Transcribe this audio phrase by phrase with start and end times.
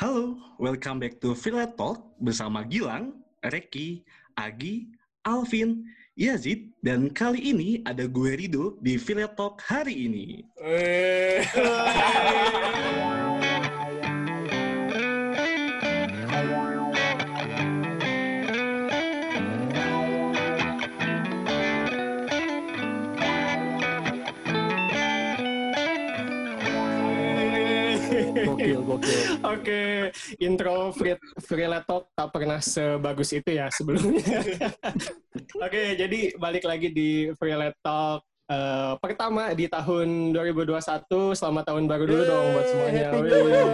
[0.00, 4.00] Halo, welcome back to Villa Talk bersama Gilang, Reki,
[4.32, 4.88] Agi,
[5.28, 5.84] Alvin,
[6.16, 10.40] Yazid, dan kali ini ada gue Rido di Villa Talk hari ini.
[10.56, 11.44] Eh.
[28.60, 29.20] Gokil, gokil.
[29.40, 29.82] Oke,
[30.36, 34.20] intro free, free Talk tak pernah sebagus itu ya sebelumnya.
[35.64, 38.20] Oke, jadi balik lagi di Free Talk
[38.52, 40.76] eh, pertama di tahun 2021.
[41.32, 43.04] Selamat tahun baru dulu dong buat semuanya.
[43.08, 43.20] Happy.
[43.24, 43.68] New Year.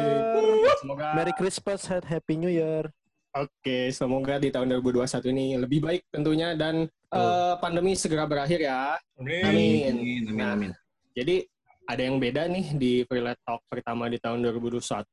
[0.79, 2.87] Semoga Merry Christmas and Happy New Year.
[3.35, 8.95] Oke, semoga di tahun 2021 ini lebih baik tentunya dan eh, pandemi segera berakhir ya.
[9.19, 9.43] Amin.
[9.91, 10.71] Amin, Nah, amin.
[11.11, 11.43] Jadi
[11.87, 15.07] ada yang beda nih di Free Talk pertama di tahun 2021.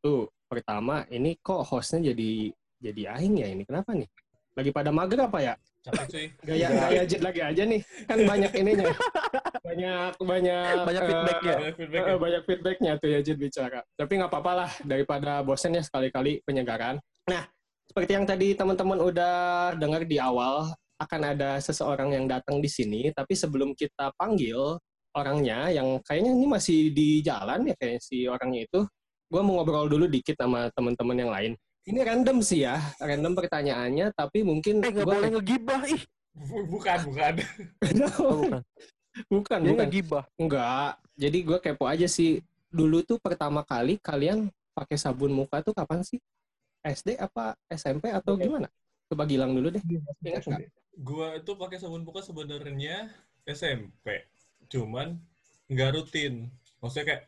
[0.49, 2.49] Pertama, ini kok hostnya jadi
[2.81, 3.63] jadi aing ya ini.
[3.63, 4.09] Kenapa nih?
[4.53, 5.53] Lagi pada mager apa ya?
[5.85, 6.25] Capek cuy.
[6.45, 7.81] Gaya gaya jet lagi aja nih.
[8.09, 8.85] Kan banyak ininya.
[9.63, 11.55] banyak banyak Banyak eh, feedbacknya.
[11.57, 12.17] Banyak feedback eh, ya.
[12.17, 13.79] banyak feedbacknya tuh ya Jet bicara.
[13.97, 16.97] Tapi nggak apa-apa lah daripada bosen ya sekali-kali penyegaran.
[17.29, 17.43] Nah,
[17.85, 19.35] seperti yang tadi teman-teman udah
[19.77, 23.09] dengar di awal, akan ada seseorang yang datang di sini.
[23.11, 24.77] Tapi sebelum kita panggil
[25.13, 28.79] orangnya, yang kayaknya ini masih di jalan ya kayak si orangnya itu,
[29.29, 31.53] gue mau ngobrol dulu dikit sama teman-teman yang lain.
[31.83, 36.01] Ini random sih ya, random pertanyaannya, tapi mungkin Eh, nggak gua- boleh ngegibah, ih.
[36.67, 37.33] Bukan, bukan.
[38.17, 38.61] Oh, bukan.
[39.29, 39.85] bukan, Dia bukan.
[39.85, 40.23] ngegibah.
[40.35, 40.91] Enggak.
[41.13, 42.41] Jadi gue kepo aja sih.
[42.73, 46.17] Dulu tuh pertama kali kalian pakai sabun muka tuh kapan sih?
[46.81, 48.65] SD apa SMP atau gimana?
[49.05, 49.83] Coba Gilang dulu deh.
[50.25, 50.61] Ingat nggak?
[50.97, 53.13] Gua itu pakai sabun muka sebenarnya
[53.45, 54.25] SMP.
[54.73, 55.21] Cuman
[55.69, 56.49] nggak rutin.
[56.81, 57.21] Maksudnya kayak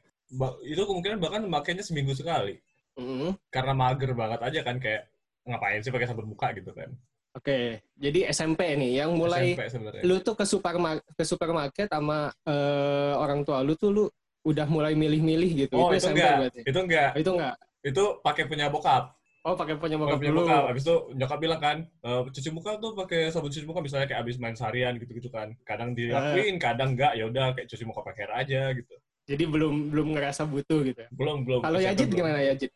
[0.66, 2.58] itu kemungkinan bahkan makainya seminggu sekali.
[2.98, 5.06] Mm, Karena mager banget aja kan kayak
[5.46, 6.90] ngapain sih pakai sabun muka gitu kan.
[7.38, 7.86] Oke.
[8.00, 13.46] Jadi SMP nih yang mulai SMP lu tuh ke supermarket ke supermarket sama eh, orang
[13.46, 14.06] tua lu tuh lu
[14.46, 15.76] udah mulai milih-milih gitu.
[15.78, 16.36] Oh, itu SMP enggak.
[16.42, 16.62] berarti.
[16.66, 17.10] Itu enggak.
[17.12, 17.56] Oh, itu enggak.
[17.86, 19.15] Itu pakai punya bokap.
[19.46, 20.42] Oh, pakai punya bokap dulu.
[20.42, 20.64] bokap.
[20.68, 24.26] Habis itu nyokap bilang kan, "Eh, cuci muka tuh pakai sabun cuci muka misalnya kayak
[24.26, 25.54] abis main seharian gitu-gitu kan.
[25.62, 26.10] Kadang Eh.
[26.10, 27.14] dilakuin, kadang enggak.
[27.14, 28.94] Ya udah kayak cuci muka pakai air aja gitu.
[29.26, 30.98] Jadi belum belum ngerasa butuh gitu.
[30.98, 31.10] ya.
[31.10, 31.62] Belum, belum.
[31.62, 32.18] Kalau Yajid belum.
[32.20, 32.72] gimana Yajid?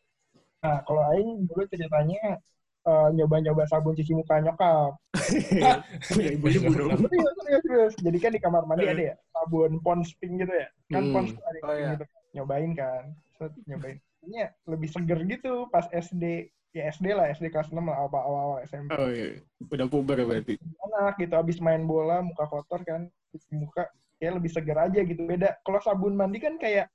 [0.60, 2.38] Nah, kalau Aing dulu ceritanya
[2.80, 4.94] eh, nyoba-nyoba sabun cuci muka nyokap.
[6.08, 6.90] Punya ibu-ibu dong.
[7.02, 7.94] Serius, serius, serius.
[7.98, 8.90] Jadi kan di kamar mandi Eh.
[8.90, 10.68] ada ya, sabun Pond's Pink gitu ya.
[10.88, 11.12] Kan Hmm.
[11.12, 11.88] Pond's tuh ada Oh, iya.
[11.92, 12.04] gitu.
[12.32, 13.02] Nyobain kan.
[13.36, 13.98] Set, nyobain.
[14.20, 16.48] Ini lebih seger gitu pas SD.
[16.70, 18.94] Ya SD lah, SD kelas 6 lah, awal-awal SMP.
[18.94, 20.54] Oh iya, udah puber berarti.
[20.60, 23.90] Enak gitu, abis main bola, muka kotor kan, cuci muka,
[24.22, 25.18] kayak lebih seger aja gitu.
[25.26, 26.86] Beda, kalau sabun mandi kan kayak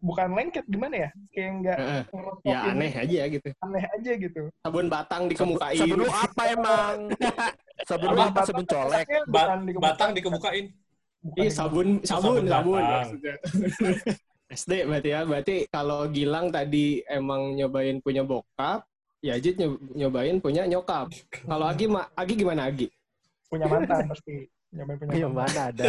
[0.00, 1.10] bukan lengket gimana ya?
[1.28, 2.02] Kayak nggak Heeh.
[2.08, 3.48] ngerotokin, Ya aneh aja gitu.
[3.60, 4.42] aneh aja gitu.
[4.64, 5.80] Sabun batang dikemukain.
[5.84, 6.96] Sabun lu apa emang?
[7.88, 8.40] Sabun lu apa?
[8.48, 9.06] Sabun colek.
[9.28, 10.66] Ba- batang dikemukain.
[11.38, 13.34] Iya sabun, sabun, sabun maksudnya.
[14.56, 15.20] SD berarti ya.
[15.24, 18.84] Berarti kalau Gilang tadi emang nyobain punya bokap,
[19.22, 21.14] ya Jit nyob- nyobain punya nyokap.
[21.30, 22.90] Kalau Agi, ma- Agi gimana Agi?
[23.46, 25.46] punya mantan pasti nyobain punya Iya, mantan.
[25.46, 25.84] mana ada.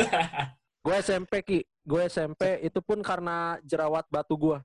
[0.80, 1.60] Gue SMP, Ki.
[1.82, 4.58] Gue SMP itu pun karena jerawat batu gue.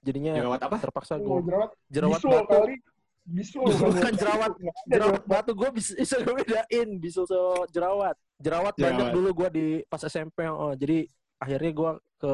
[0.00, 0.76] Jadinya Jerawat apa?
[0.78, 1.46] terpaksa Oh, gue.
[1.46, 2.50] jerawat Jerawat bisul batu.
[2.50, 2.76] kali
[3.24, 4.52] bisul Bukan jerawat.
[4.86, 6.88] Jerawat batu gue bisa, bisa gue bedain.
[6.98, 8.16] Bisa so jerawat.
[8.38, 9.14] Jerawat banyak Jerawat.
[9.14, 10.42] dulu gue di pas SMP.
[10.44, 11.04] Oh, jadi
[11.36, 12.32] akhirnya gue ke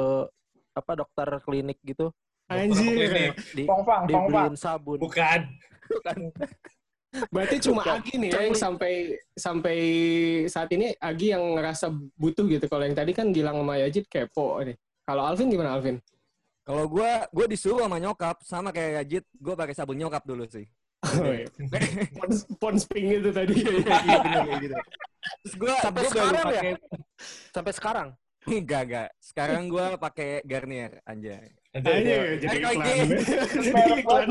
[0.74, 2.10] apa dokter klinik gitu
[2.46, 3.34] Anjir.
[3.50, 4.06] di Pongfang, pongfang.
[4.06, 5.40] dibeliin sabun Bukan.
[5.90, 6.18] Bukan.
[7.30, 7.94] Berarti cuma Bukan.
[8.02, 9.78] Agi nih ya yang sampai sampai
[10.50, 12.66] saat ini Agi yang ngerasa butuh gitu.
[12.66, 14.74] Kalau yang tadi kan Gilang sama Yajid kepo nih.
[15.04, 16.00] Kalau Alvin gimana Alvin?
[16.64, 20.64] Kalau gue, gue disuruh sama nyokap, sama kayak Yajid, gue pakai sabun nyokap dulu sih.
[21.04, 21.44] Oh, iya.
[22.88, 23.52] Pink itu tadi.
[23.60, 24.74] Iya, bener, kayak gitu.
[25.44, 26.52] Terus gue, Sampai gue baru sekarang ya?
[26.56, 26.72] pakai,
[27.52, 28.08] sampai sekarang
[28.46, 29.08] enggak, enggak.
[29.18, 31.48] Sekarang gue pakai Garnier, anjay.
[31.74, 32.78] Ayo, jadi iklan.
[32.78, 32.98] lagi.
[33.58, 34.26] Jadi iklan.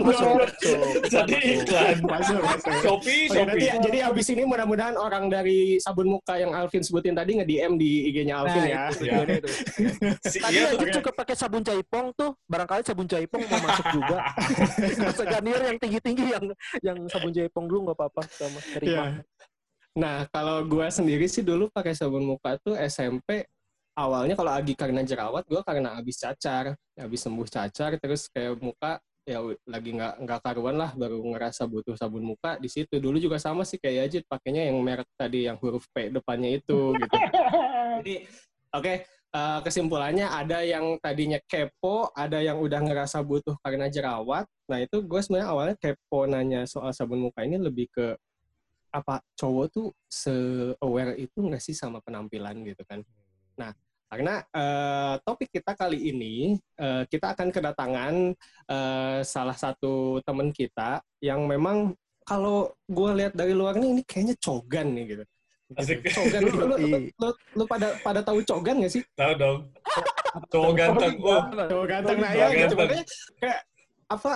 [1.04, 1.96] Jadi iklan.
[2.08, 2.72] Masuk, masuk.
[2.80, 3.68] Shopee, Shopee.
[3.84, 8.40] jadi abis ini mudah-mudahan orang dari sabun muka yang Alvin sebutin tadi nge-DM di IG-nya
[8.40, 8.82] Alvin Nah, ya.
[8.88, 9.16] itu, Ya.
[9.22, 9.50] itu, itu.
[10.32, 10.88] Si, Tadi iya aja tuh.
[10.94, 14.18] juga pakai sabun caipong tuh, barangkali sabun caipong mau masuk juga.
[15.20, 16.46] Seganir yang tinggi-tinggi yang
[16.80, 18.88] yang sabun caipong dulu nggak apa-apa sama terima.
[18.88, 19.06] Iya.
[19.94, 23.46] Nah, kalau gua sendiri sih dulu pakai sabun muka tuh SMP
[23.94, 28.98] awalnya kalau Agi karena jerawat, gua karena habis cacar, habis sembuh cacar, terus kayak muka
[29.24, 33.00] ya lagi nggak nggak karuan lah, baru ngerasa butuh sabun muka di situ.
[33.00, 36.92] Dulu juga sama sih kayak Ajit pakainya yang merek tadi yang huruf P depannya itu
[37.00, 37.16] gitu.
[38.04, 38.16] Jadi
[38.76, 44.44] oke, eh, kesimpulannya ada yang tadinya kepo, ada yang udah ngerasa butuh karena jerawat.
[44.68, 48.18] Nah itu gue sebenarnya awalnya kepo nanya soal sabun muka ini lebih ke
[48.94, 53.02] apa cowok tuh se-aware itu nggak sih sama penampilan gitu kan.
[53.58, 53.72] Nah
[54.14, 56.36] karena eh, topik kita kali ini
[56.78, 58.14] eh, kita akan kedatangan
[58.70, 64.36] eh, salah satu teman kita yang memang kalau gue lihat dari luar nih ini kayaknya
[64.40, 65.24] cogan nih gitu.
[65.74, 66.06] Asik.
[66.14, 69.04] Cogan lu, lu, lu, lu- lu pada pada tahu cogan gak sih?
[69.18, 69.58] Tahu dong.
[70.54, 71.14] Cowok ganteng.
[71.68, 72.76] Cowok ganteng nah Cowok ya gitu.
[73.42, 73.60] kayak
[74.08, 74.34] apa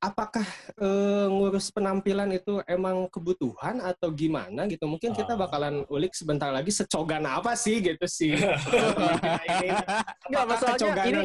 [0.00, 0.42] apakah
[0.80, 4.88] eh, ngurus penampilan itu emang kebutuhan atau gimana gitu?
[4.88, 5.40] Mungkin kita Ah.
[5.46, 8.32] bakalan ulik sebentar lagi secogan apa sih gitu sih.
[10.30, 11.24] Apakah masalahnya ini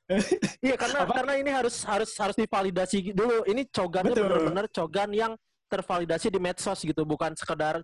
[0.66, 1.12] Iya karena Apa?
[1.22, 3.44] karena ini harus harus harus divalidasi dulu.
[3.44, 5.32] Ini cogannya benar-benar cogan yang
[5.70, 7.78] tervalidasi di medsos gitu, bukan sekedar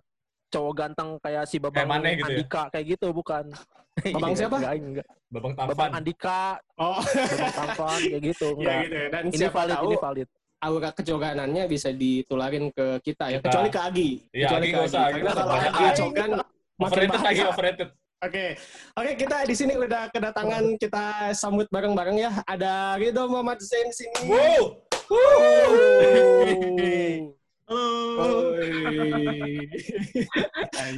[0.47, 2.27] cowok ganteng kayak si Babang Kayak Mane gitu ya?
[2.33, 3.45] Andika kayak gitu, bukan.
[4.15, 4.55] Babang Iya, siapa?
[4.57, 5.07] enggak, enggak.
[5.27, 5.89] Babang Babang Tampan.
[5.93, 6.41] Andika,
[6.75, 8.79] Oh, Babang Tampan kayak gitu, ya enggak.
[8.79, 8.95] gitu.
[8.95, 9.07] ya.
[9.09, 10.27] Dan Ini siapa valid, tahu ini valid.
[10.57, 13.45] aura kecoganannya bisa ditularin ke kita ya, Kita.
[13.47, 14.09] kecuali ke Agi.
[14.31, 15.69] Iya, kecuali Agi ke Agi Karena kalau banyak.
[15.69, 16.45] Agi cogan makin
[16.77, 17.89] Overrated lagi, overrated.
[18.17, 18.45] Oke,
[18.93, 22.31] oke kita di sini udah kedatangan kita sambut bareng-bareng ya.
[22.43, 24.19] Ada Ridho Muhammad Zain sini.
[24.25, 24.63] Wow.
[27.67, 28.55] Halo.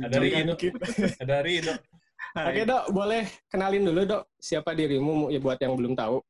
[0.05, 0.53] Ada Rido.
[1.17, 1.73] Ada Rido.
[2.29, 6.21] Oke dok, boleh kenalin dulu dok siapa dirimu ya buat yang belum tahu.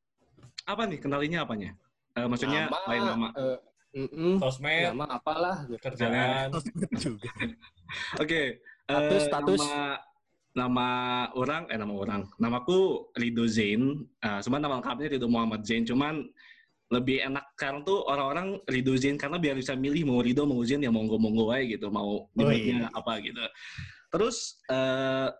[0.64, 1.76] Apa nih kenalinya apanya?
[2.16, 3.28] Eh, maksudnya lain nama.
[3.36, 3.58] eh,
[4.00, 5.56] mm-mm, Sosmed, nama apalah.
[5.68, 5.76] gitu.
[5.76, 6.48] kerjaan.
[8.22, 8.64] Oke.
[8.88, 9.60] Status, eh, status.
[9.60, 9.84] Nama,
[10.56, 10.88] nama
[11.36, 12.22] orang, eh nama orang.
[12.40, 14.08] Namaku Rido Zain.
[14.24, 15.84] Uh, cuman nama lengkapnya Rido Muhammad Zain.
[15.84, 16.26] Cuman
[16.90, 20.82] lebih enak sekarang tuh orang-orang Rido Zain karena biar bisa milih mau Rido mau Zain
[20.82, 21.86] ya monggo-monggo aja gitu.
[21.88, 23.38] Mau nyebutnya apa gitu.
[24.10, 25.30] Terus eh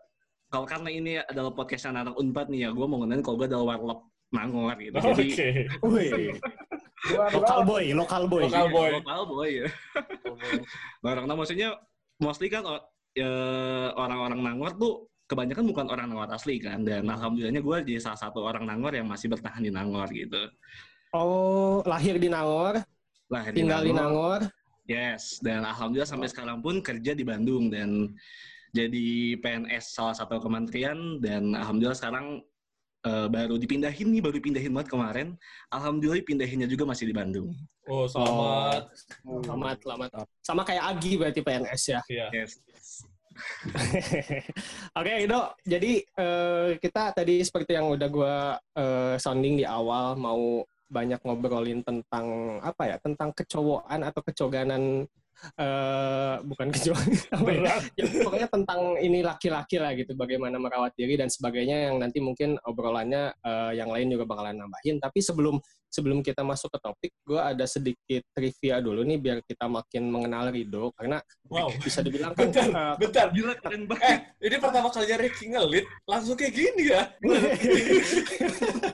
[0.50, 3.74] kalau karena ini adalah podcast anak Unpad nih ya, gue mau ngenalin kalau gue adalah
[3.74, 4.00] warlock
[4.30, 4.94] Nangor gitu.
[4.98, 5.48] Jadi Oke.
[5.90, 6.10] Wih,
[7.10, 8.42] Luar lokal boy, lokal boy.
[8.46, 8.90] Lokal boy.
[8.98, 9.68] lokal boy ya.
[11.10, 11.74] orang nah maksudnya
[12.22, 14.94] mostly kan o- eh, orang-orang Nangor tuh
[15.26, 19.06] kebanyakan bukan orang Nangor asli kan dan alhamdulillahnya gue jadi salah satu orang Nangor yang
[19.06, 20.46] masih bertahan di Nangor gitu.
[21.10, 22.78] Oh, lahir di Nangor,
[23.30, 24.46] Lahir tinggal di Nangor.
[24.90, 28.10] Yes, dan alhamdulillah sampai sekarang pun kerja di Bandung dan
[28.74, 32.42] jadi PNS salah satu kementerian dan alhamdulillah sekarang
[33.06, 35.28] eh, baru dipindahin nih, baru dipindahin banget kemarin.
[35.70, 37.54] Alhamdulillah pindahinnya juga masih di Bandung.
[37.86, 38.90] Oh, selamat.
[39.22, 40.08] Selamat, selamat.
[40.42, 42.00] Sama kayak Agi berarti PNS ya.
[42.10, 42.26] Iya.
[42.34, 42.52] Yes.
[44.98, 45.54] Oke, Ido.
[45.62, 51.80] Jadi eh, kita tadi seperti yang udah gua eh, sounding di awal mau banyak ngobrolin
[51.86, 52.96] tentang apa ya?
[52.98, 55.06] Tentang kecowokan atau kecoganan
[55.56, 57.80] eh bukan kecowokan ya?
[57.96, 62.60] Ya, pokoknya tentang ini laki-laki lah gitu bagaimana merawat diri dan sebagainya yang nanti mungkin
[62.60, 65.56] obrolannya eh, yang lain juga bakalan nambahin tapi sebelum
[65.90, 70.48] sebelum kita masuk ke topik gue ada sedikit trivia dulu nih biar kita makin mengenal
[70.48, 71.18] Rido karena
[71.50, 71.74] Wow.
[71.82, 73.26] bisa dibilang kan Bentar, eh, bentar.
[73.34, 74.18] Gila keren Eh, banget.
[74.38, 77.02] ini pertama kalinya Ricky ngelit, langsung kayak gini ya?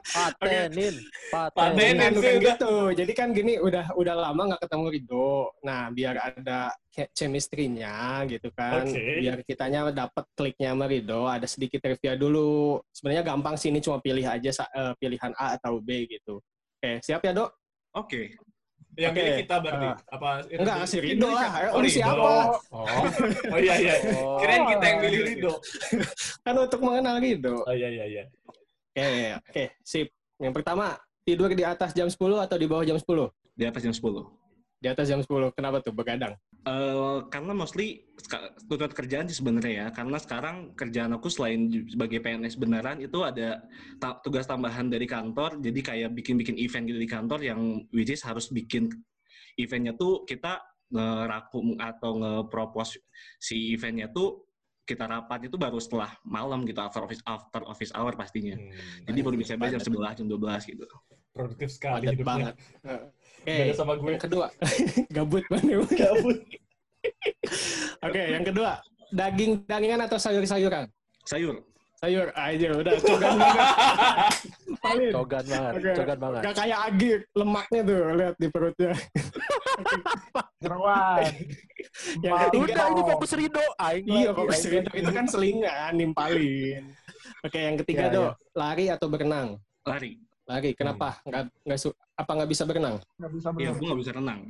[0.06, 0.94] Patenin,
[1.28, 1.96] Patenin.
[2.00, 2.12] patenin.
[2.16, 2.32] Udah.
[2.40, 2.74] gitu.
[2.96, 5.30] Jadi kan gini udah udah lama nggak ketemu Rido.
[5.62, 8.88] Nah biar ada kayak chemistry-nya gitu kan.
[8.88, 9.20] Oke.
[9.20, 11.28] Biar kitanya dapat kliknya sama Rido.
[11.28, 12.80] Ada sedikit trivia dulu.
[12.88, 16.40] Sebenarnya gampang sih ini cuma pilih aja eh, pilihan A atau B gitu.
[16.86, 17.50] Oke siap ya dok?
[17.98, 18.22] Oke.
[18.96, 19.18] Yang Oke.
[19.18, 19.86] milih kita berarti.
[19.90, 19.96] Ah.
[20.14, 20.28] Apa?
[20.46, 21.50] itu Enggak si Rido lah.
[21.74, 21.96] Oh, Rido.
[21.98, 22.30] siapa?
[22.70, 22.86] Oh.
[23.52, 23.94] Oh iya iya.
[24.14, 24.38] Oh.
[24.38, 25.52] Kirain kita yang milih Rido.
[26.46, 27.54] Kan untuk mengenal Rido.
[27.66, 28.22] Oh iya iya iya.
[28.94, 29.06] Oke
[29.42, 30.08] oke sip.
[30.38, 30.94] Yang pertama
[31.26, 33.02] tidur di atas jam 10 atau di bawah jam 10?
[33.58, 34.78] Di atas jam 10.
[34.78, 35.50] Di atas jam 10.
[35.58, 36.38] Kenapa tuh begadang?
[36.66, 38.10] Eh, karena mostly
[38.66, 39.86] tuntutan kerjaan sih sebenarnya ya.
[39.94, 43.62] Karena sekarang kerjaan aku selain sebagai PNS beneran itu ada
[44.02, 45.62] ta- tugas tambahan dari kantor.
[45.62, 48.90] Jadi kayak bikin-bikin event gitu di kantor yang which is harus bikin
[49.54, 50.58] eventnya tuh kita
[50.90, 52.98] ngerakum atau nge-propose
[53.38, 54.42] si eventnya tuh
[54.86, 58.58] kita rapat itu baru setelah malam gitu after office after office hour pastinya.
[58.58, 59.86] Hmm, Jadi baru bisa jam Padat.
[59.86, 60.86] 11 jam 12 gitu.
[61.30, 62.26] produktif sekali Padat hidupnya.
[62.26, 62.54] banget.
[63.46, 63.62] Oke.
[63.62, 64.10] Beda sama gue.
[64.10, 64.46] Yang kedua,
[65.14, 65.86] gabut banget.
[66.02, 66.38] Gabut.
[68.02, 68.82] Oke, yang kedua,
[69.14, 70.90] daging dagingan atau sayur-sayuran?
[71.22, 71.62] Sayur.
[71.96, 73.66] Sayur aja udah cogan banget.
[74.84, 75.12] Paling.
[75.14, 75.90] Cogan banget, Oke.
[75.94, 76.40] cogan banget.
[76.42, 78.92] Gak kayak Agi lemaknya tuh lihat di perutnya.
[80.58, 81.22] Jeruan.
[82.20, 83.64] Yang ketiga, Udah ini fokus Rido.
[83.78, 86.82] Aing iya kok aing itu, kan selingan nimpalin.
[87.46, 89.48] Oke, yang ketiga Ya, dok, lari atau berenang?
[89.86, 90.25] Lari.
[90.46, 90.78] Lari.
[90.78, 91.18] Kenapa?
[91.26, 92.96] Nggak nggak su- apa nggak bisa berenang?
[93.18, 93.74] Nggak bisa Iya, berenang.
[93.74, 94.40] gue nggak bisa renang.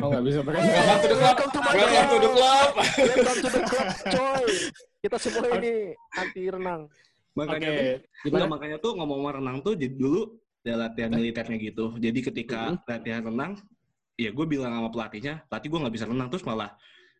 [0.00, 0.72] Oh nggak bisa berenang.
[0.72, 1.18] Welcome to the
[1.60, 1.76] club.
[1.76, 2.70] Welcome to the club.
[2.80, 4.46] Welcome to the club, coy.
[5.04, 5.72] Kita semua ini
[6.16, 6.80] anti renang.
[7.34, 7.84] Makanya Oke, tuh,
[8.24, 8.32] gimana?
[8.40, 10.20] Nggak, makanya tuh ngomong renang tuh jadi dulu
[10.64, 11.84] ada latihan militernya gitu.
[12.00, 12.88] Jadi ketika Mm-hmm.
[12.88, 13.52] latihan renang,
[14.16, 16.72] ya gue bilang sama pelatihnya, pelatih gue nggak bisa renang terus malah,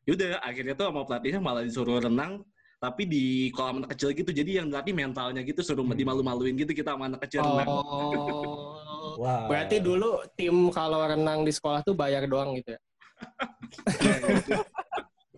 [0.09, 2.41] yaudah akhirnya tuh sama pelatihnya malah disuruh renang
[2.85, 4.29] tapi di kolam anak kecil gitu.
[4.29, 5.97] Jadi yang latih mentalnya gitu suruh Hmm.
[5.97, 7.65] dimalu-maluin gitu kita sama anak kecil renang.
[7.65, 8.77] Oh.
[9.17, 9.49] Wow.
[9.49, 12.81] Berarti dulu tim kalau renang di sekolah tuh bayar doang gitu ya?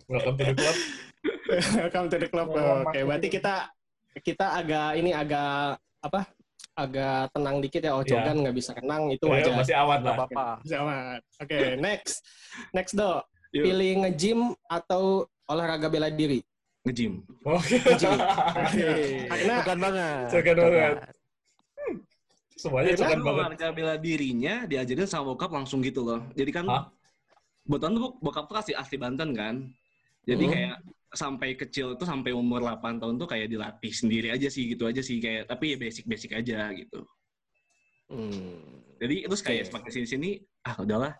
[0.07, 0.75] Welcome to the club.
[1.75, 2.47] Welcome to the club.
[2.51, 3.55] Oke, the berarti kita
[4.19, 6.21] kita agak ini agak apa?
[6.73, 7.91] Agak tenang dikit ya.
[7.91, 8.21] Oh, Iya.
[8.21, 9.53] Cogan nggak bisa renang itu wajar.
[9.55, 10.17] masih Nggak lah.
[10.29, 10.47] apa-apa.
[10.63, 10.97] Sama.
[11.37, 12.15] Oke, next.
[12.69, 13.17] Next do.
[13.49, 16.43] Pilih nge-gym atau olahraga bela diri?
[16.87, 17.13] Nge-gym.
[17.43, 17.77] Oke.
[19.27, 20.25] Karena Cekan banget.
[20.31, 20.95] Cekan banget.
[22.57, 23.43] Semuanya Karena cekan Kan banget.
[23.43, 26.23] olahraga bela dirinya diajarin sama bokap langsung gitu loh.
[26.33, 26.87] Jadi kan Hah?
[27.67, 29.67] Botan tuh bokap tuh asli, asli Banten kan.
[30.23, 30.53] Jadi Hmm.
[30.55, 30.75] kayak
[31.11, 34.99] sampai kecil tuh sampai umur 8 tahun tuh kayak dilatih sendiri aja sih gitu aja
[34.99, 37.03] sih kayak tapi ya basic-basic aja gitu.
[38.07, 38.79] Hmm.
[38.97, 39.69] Jadi terus kayak Oke.
[39.71, 40.29] semakin sini-sini
[40.63, 41.13] ah udahlah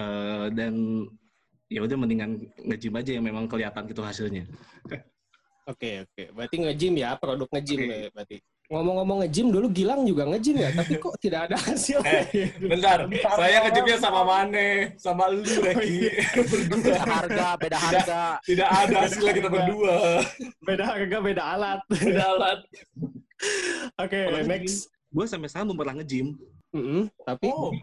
[0.00, 1.04] Eh, dan
[1.70, 2.30] ya udah mendingan
[2.66, 4.44] nge-gym aja yang memang kelihatan gitu hasilnya.
[5.70, 6.22] Oke, oke.
[6.34, 7.94] Berarti nge-gym ya, produk nge-gym Oke.
[7.94, 8.36] ya berarti.
[8.70, 12.02] Ngomong-ngomong nge-gym dulu Gilang juga nge-gym ya, tapi kok tidak ada hasil.
[12.10, 12.26] Eh,
[12.58, 16.10] Bentar, saya ngejimnya sama Mane, sama lu Reki.
[16.70, 16.78] Berdua.
[16.78, 18.22] Beda harga, beda harga.
[18.46, 19.94] Tidak ada hasilnya kita berdua.
[20.62, 21.80] beda harga, beda alat.
[21.86, 22.58] Tidak alat.
[23.98, 24.90] Oke, Kalau next.
[25.10, 26.26] Gue sampai sekarang belum pernah nge-gym.
[26.70, 27.74] Mm-mm, tapi Oh,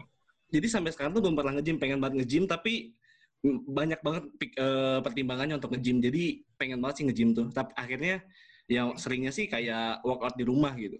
[0.48, 2.97] Jadi sampai sekarang tuh belum pernah nge-gym, pengen banget nge-gym tapi mm,
[3.46, 4.24] banyak banget
[4.58, 6.02] eh, pertimbangannya untuk nge-gym.
[6.02, 7.46] Jadi pengen banget sih nge-gym tuh.
[7.54, 8.22] Tapi akhirnya
[8.68, 10.98] yang seringnya sih kayak workout di rumah gitu.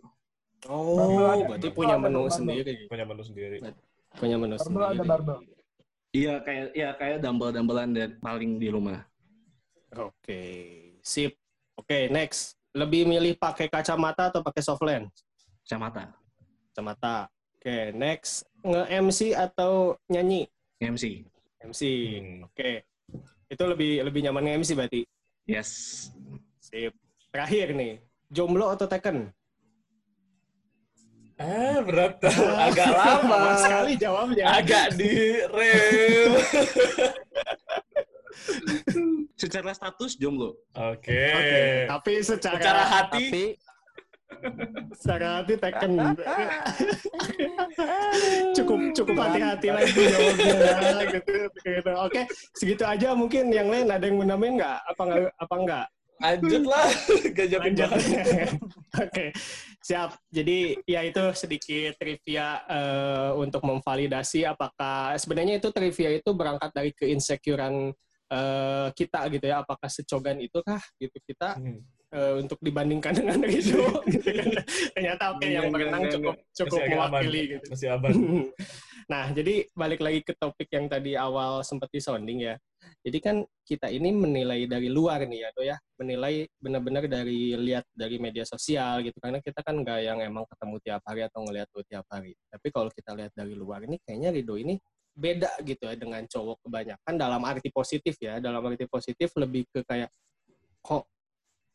[0.67, 2.35] oh, berarti punya menu barbel.
[2.35, 2.75] sendiri.
[2.91, 3.57] punya menu sendiri.
[4.19, 5.07] Punya menu Barbel ada sendiri.
[5.07, 5.39] barbel.
[6.09, 9.05] Iya kayak ya kayak dumbbell-dumbellan dan paling di rumah.
[9.95, 10.43] Oke,
[11.05, 11.37] sip.
[11.79, 12.59] Oke, next.
[12.75, 15.13] Lebih milih pakai kacamata atau pakai soft lens?
[15.65, 16.13] Kacamata,
[16.73, 17.29] Kacamata.
[17.57, 18.45] Oke, next.
[18.65, 20.49] Nge-MC atau nyanyi?
[20.81, 21.23] MC.
[21.63, 21.83] MC.
[22.21, 22.47] Hmm.
[22.47, 22.87] Oke.
[23.49, 25.01] Itu lebih lebih nyaman nge-MC berarti.
[25.49, 25.71] Yes.
[26.61, 26.93] Sip.
[27.33, 29.33] Terakhir nih, jomblo atau Tekken?
[31.39, 32.19] Eh, berat.
[32.67, 33.31] Agak lama.
[33.31, 34.45] Lama sekali jawabnya.
[34.59, 36.33] Agak di rem.
[39.39, 40.59] Secara status jomblo.
[40.75, 41.15] Oke.
[41.15, 43.45] Oke, tapi secara Secara hati, Tapi
[44.95, 45.93] secara hati Tekken.
[48.55, 51.33] cukup cukup hati-hati lagi jawabnya gitu,
[51.65, 51.93] gitu.
[51.97, 52.23] Oke,
[52.55, 54.79] segitu aja mungkin yang lain ada yang mau nambahin nggak?
[54.95, 55.87] Apa nggak apa enggak?
[56.19, 56.89] lanjut lah.
[57.37, 57.61] Gajah.
[59.07, 59.31] Oke,
[59.79, 60.19] siap.
[60.35, 66.91] Jadi ya itu sedikit trivia eh, untuk memvalidasi apakah sebenarnya itu trivia itu berangkat dari
[66.91, 67.95] keinsecurean
[68.35, 69.63] eh, kita gitu ya.
[69.63, 71.81] Apakah secogan itu kah gitu kita Hmm.
[72.13, 74.49] Eh, untuk dibandingkan dengan Ridho gitu kan.
[74.97, 77.11] Ternyata oke yang Enggak, berenang enggak, cukup cukup Masih agak aman.
[77.11, 77.67] mewakili gitu.
[77.73, 78.13] Masih aman.
[79.13, 82.55] nah, jadi balik lagi ke topik yang tadi awal sempat disounding ya.
[83.03, 83.37] Jadi kan
[83.67, 85.77] kita ini menilai dari luar nih ya, Do ya.
[85.99, 89.19] Menilai benar-benar dari lihat dari media sosial gitu.
[89.19, 92.33] Karena kita kan nggak yang emang ketemu tiap hari atau ngeliat lu tiap hari.
[92.49, 94.79] Tapi kalau kita lihat dari luar ini kayaknya Rido ini
[95.19, 98.39] beda gitu ya dengan cowok kebanyakan dalam arti positif ya.
[98.39, 100.11] Dalam arti positif lebih ke kayak
[100.79, 101.05] kok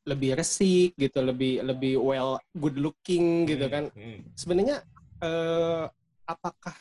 [0.04, 4.20] lebih resik gitu, lebih lebih well good looking gitu kan Hmm.
[4.36, 4.84] sebenarnya
[5.24, 5.86] eh,
[6.28, 6.76] apakah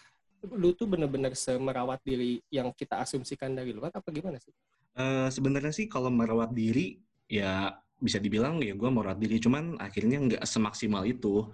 [0.51, 4.51] lu tuh bener-bener semerawat diri yang kita asumsikan dari luar apa gimana sih?
[4.99, 6.99] Eh, Sebenarnya sih kalau merawat diri
[7.31, 7.71] ya
[8.03, 11.47] bisa dibilang ya gue merawat diri cuman akhirnya nggak semaksimal itu.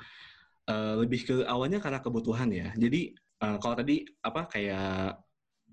[0.69, 2.73] Eh, lebih ke awalnya karena kebutuhan ya.
[2.77, 5.21] Jadi eh, kalau tadi apa kayak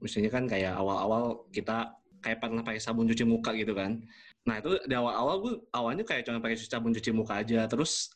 [0.04, 4.04] misalnya kan kayak awal-awal kita kayak pernah pakai sabun cuci muka gitu kan.
[4.46, 7.66] Nah itu di awal-awal gue awalnya kayak cuma pakai sabun cuci muka aja.
[7.66, 8.14] Terus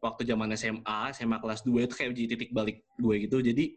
[0.00, 3.44] waktu zaman SMA, SMA kelas 2 itu kayak jadi titik balik gue gitu.
[3.44, 3.76] Jadi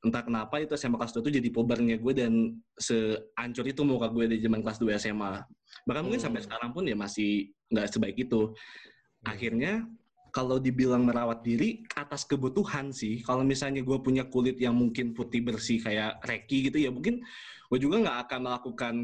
[0.00, 4.26] entah kenapa itu SMA kelas 2 itu jadi pubernya gue dan seancur itu muka gue
[4.26, 5.44] di zaman kelas 2 SMA.
[5.86, 6.34] Bahkan mungkin Hmm.
[6.34, 8.50] sampai sekarang pun ya masih nggak sebaik itu.
[9.22, 9.86] Akhirnya
[10.34, 13.22] kalau dibilang merawat diri atas kebutuhan sih.
[13.22, 17.22] Kalau misalnya gue punya kulit yang mungkin putih bersih kayak Reki gitu ya mungkin
[17.70, 18.94] gue juga nggak akan melakukan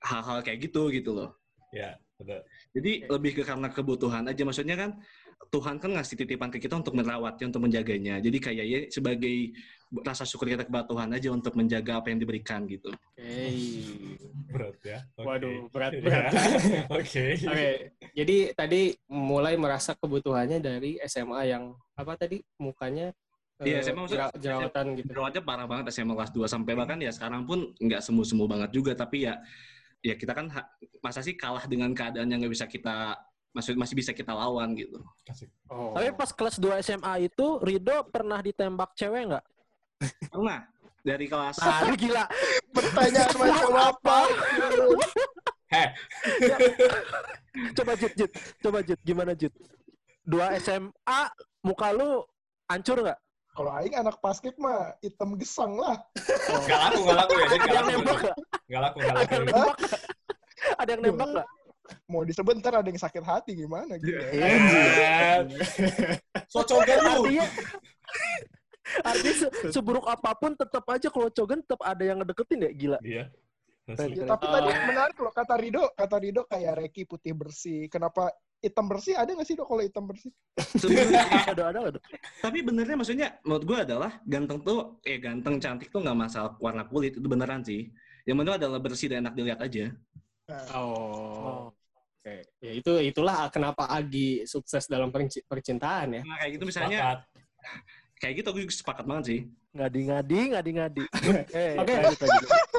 [0.00, 1.34] hal-hal kayak gitu gitu loh.
[1.74, 2.40] Ya, betul.
[2.70, 4.42] Jadi lebih ke karena kebutuhan aja.
[4.46, 4.90] Maksudnya kan
[5.50, 8.22] Tuhan kan ngasih titipan ke kita untuk merawatnya, untuk menjaganya.
[8.22, 9.50] Jadi kayak ya sebagai
[10.00, 12.94] rasa syukur kita kepada Tuhan aja untuk menjaga apa yang diberikan gitu.
[12.94, 13.50] Oke.
[14.48, 14.98] Berat ya.
[15.18, 15.26] Oke.
[15.26, 16.00] Waduh, berat Ya.
[16.00, 16.32] berat.
[17.02, 17.24] Oke.
[17.42, 17.68] Oke.
[18.14, 23.10] Jadi tadi mulai merasa kebutuhannya dari SMA yang apa tadi mukanya
[23.62, 25.06] Iya, eh, SMA maksudnya- jera- jerawatan gitu.
[25.14, 28.98] Jerawatnya parah banget SMA kelas 2 sampai bahkan ya sekarang pun nggak semu-semu banget juga
[28.98, 29.38] tapi ya
[30.04, 30.52] ya kita kan
[31.00, 33.16] masa sih kalah dengan keadaan yang nggak bisa kita
[33.56, 35.00] masih masih bisa kita lawan gitu.
[35.72, 35.96] Oh.
[35.96, 39.44] Tapi pas kelas 2 SMA itu Rido pernah ditembak cewek nggak?
[40.28, 40.68] Pernah
[41.04, 42.24] dari kelas Nah, ini gila.
[42.74, 44.18] Pertanyaan macam apa?
[45.70, 45.88] Heh,
[47.78, 48.32] Coba Jut, Jut.
[48.58, 49.54] Coba Jut, gimana Jut?
[50.24, 51.20] Dua SMA,
[51.62, 52.26] muka lu
[52.66, 53.18] hancur nggak?
[53.54, 55.94] Kalau aing anak basket mah hitam gesang lah.
[56.66, 57.46] nggak laku, nggak laku ya.
[57.46, 57.94] Jadi Ada yang laku.
[57.94, 58.18] nembak?
[58.66, 59.32] Nggak laku, nggak Ada laku.
[59.34, 60.00] yang nembak nggak?
[60.74, 61.48] Ada yang nembak nggak?
[62.08, 64.16] Mau disebut ntar ada yang sakit hati gimana gitu.
[64.16, 65.38] Eh,
[66.48, 67.10] Socogan lu.
[67.28, 67.46] Artinya,
[69.04, 72.98] artinya se- seburuk apa pun tetap aja kalau cogan tetap ada yang ngedeketin ya gila.
[73.04, 73.24] Iya.
[73.84, 77.84] Ya, tapi tadi menarik loh kata Rido, kata Rido kayak Reki putih bersih.
[77.92, 78.32] Kenapa
[78.64, 79.14] hitam bersih?
[79.14, 80.32] Ada nggak sih dok kalau hitam bersih?
[80.80, 81.20] sebenarnya
[81.52, 82.00] Ada ada ada.
[82.40, 86.88] tapi benernya maksudnya menurut gue adalah ganteng tuh eh ganteng cantik tuh nggak masalah warna
[86.88, 87.92] kulit itu beneran sih.
[88.24, 89.92] Yang penting adalah bersih dan enak dilihat aja.
[90.72, 91.68] Oh.
[92.24, 92.48] Oke.
[92.64, 96.22] Ya itu itulah kenapa Agi sukses dalam perci- percintaan ya.
[96.24, 97.18] Nah kayak gitu misalnya Sepakat.
[98.16, 99.40] kayak gitu aku juga sepakat banget sih.
[99.74, 101.02] Ngadi-ngadi, ngadi-ngadi.
[101.54, 101.94] Eh, Oke.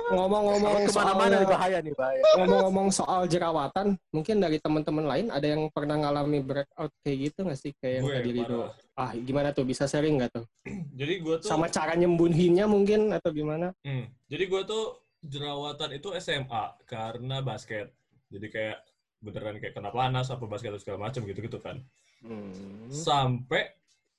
[0.05, 2.21] Ngomong-ngomong soal Ke mana-mana nih bahaya nih bahaya.
[2.37, 7.59] ngomong-ngomong soal jerawatan, mungkin dari teman-teman lain ada yang pernah ngalami breakout kayak gitu nggak
[7.59, 8.57] sih kayak yang Gue, tadi Rido?
[8.69, 8.71] parah.
[8.95, 9.65] Ah, gimana tuh?
[9.65, 10.45] Bisa sharing nggak tuh?
[10.99, 13.73] Jadi gue tuh Sama cara nyembunyinya mungkin atau gimana?
[13.81, 14.07] Hmm.
[14.29, 14.83] Jadi gue tuh
[15.19, 17.91] jerawatan itu SMA karena basket.
[18.29, 18.77] Jadi kayak
[19.19, 21.81] beneran kayak kena panas apa basket atau segala macam gitu-gitu kan.
[22.21, 22.87] Hmm.
[22.87, 23.73] Sampai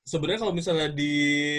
[0.07, 1.13] sebenarnya kalau misalnya di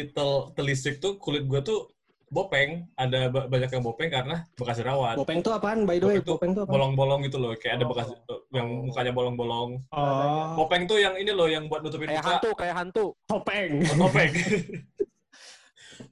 [0.10, 1.92] tel telisik tuh kulit gue tuh
[2.28, 5.16] bopeng, ada ba- banyak yang bopeng karena bekas jerawat.
[5.16, 5.84] Bopeng tuh apaan?
[5.84, 6.76] By the way, Bopeng tuh bopeng?
[6.76, 7.90] Bolong-bolong gitu loh, kayak ada Oh.
[7.90, 8.08] bekas
[8.50, 9.70] yang mukanya bolong-bolong.
[9.90, 12.32] Oh, Bopeng tuh yang ini loh yang buat nutupin Kayak muka.
[12.34, 13.06] hantu, kayak hantu.
[13.28, 13.72] topeng.
[13.86, 14.32] Oh, Bopeng.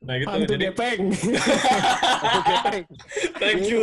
[0.02, 1.02] nah gitu Hantu jadi gepeng.
[2.22, 2.84] Hantu gepeng.
[3.36, 3.82] thank you.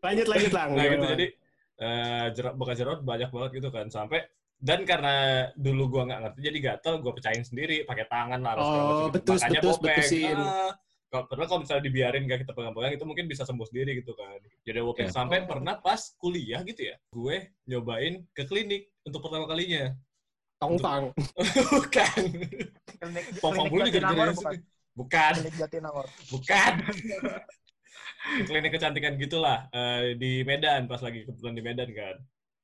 [0.00, 0.68] lanjut lanjut lang.
[0.72, 1.26] Nah gitu jadi
[1.78, 4.26] eh jerat bekas jerawat banyak banget gitu kan sampai
[4.58, 5.14] dan karena
[5.54, 9.14] dulu gua nggak ngerti jadi gatel gua pecahin sendiri pakai tangan lah Oh, gitu.
[9.14, 9.94] betus, Makanya betus, bopeng.
[9.96, 10.36] betusin.
[10.36, 10.72] Ah,
[11.08, 14.36] kalau padahal kalau misalnya dibiarin gak kita pegang-pegang itu mungkin bisa sembuh sendiri gitu kan
[14.60, 15.14] jadi bopeng Ya.
[15.14, 19.96] sampai pernah pas kuliah gitu ya gue nyobain ke klinik untuk pertama kalinya
[20.58, 21.14] Tongpang.
[21.72, 22.20] bukan
[22.98, 23.24] Klinik,
[23.70, 24.54] bulu juga bukan?
[24.92, 26.06] bukan Klinik Jatinangor.
[26.28, 26.72] bukan
[28.46, 32.16] klinik kecantikan gitulah eh, di Medan pas lagi kebetulan di Medan kan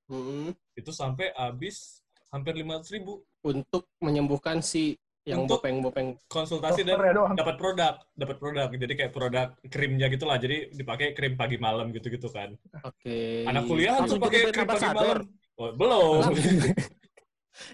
[0.04, 0.52] Hmm.
[0.76, 6.20] itu sampai habis hampir lima ribu Untuk menyembuhkan si yang Untuk- bopeng-bopeng.
[6.28, 11.32] konsultasi dan ya dapat produk dapat produk jadi kayak produk krimnya gitulah jadi dipakai krim
[11.32, 12.52] pagi malam gitu gitu kan
[12.84, 13.48] Oke.
[13.48, 15.18] anak kuliah Langsung tuh pakai krim brand pagi ambassador.
[15.24, 16.42] malam oh, belum Jadi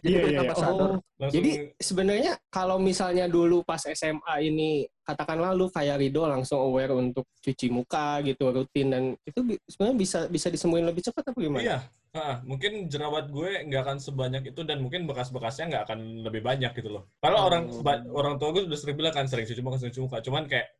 [0.04, 0.40] Iya, iya, iya.
[0.44, 0.90] ambassador.
[0.92, 6.62] Oh, langsung Jadi sebenarnya kalau misalnya dulu pas SMA ini katakanlah lu kayak Rido langsung
[6.62, 11.30] aware untuk cuci muka gitu rutin dan itu bi- sebenarnya bisa bisa disembuhin lebih cepat
[11.30, 11.62] apa gimana?
[11.62, 11.78] iya
[12.10, 16.74] Ah, mungkin jerawat gue nggak akan sebanyak itu dan mungkin bekas-bekasnya nggak akan lebih banyak
[16.74, 17.06] gitu loh.
[17.22, 17.46] Kalau Oh.
[17.46, 17.70] orang
[18.10, 20.18] orang tua gue udah sering bilang kan sering cuci muka, sering cuci muka.
[20.18, 20.74] Cuman kayak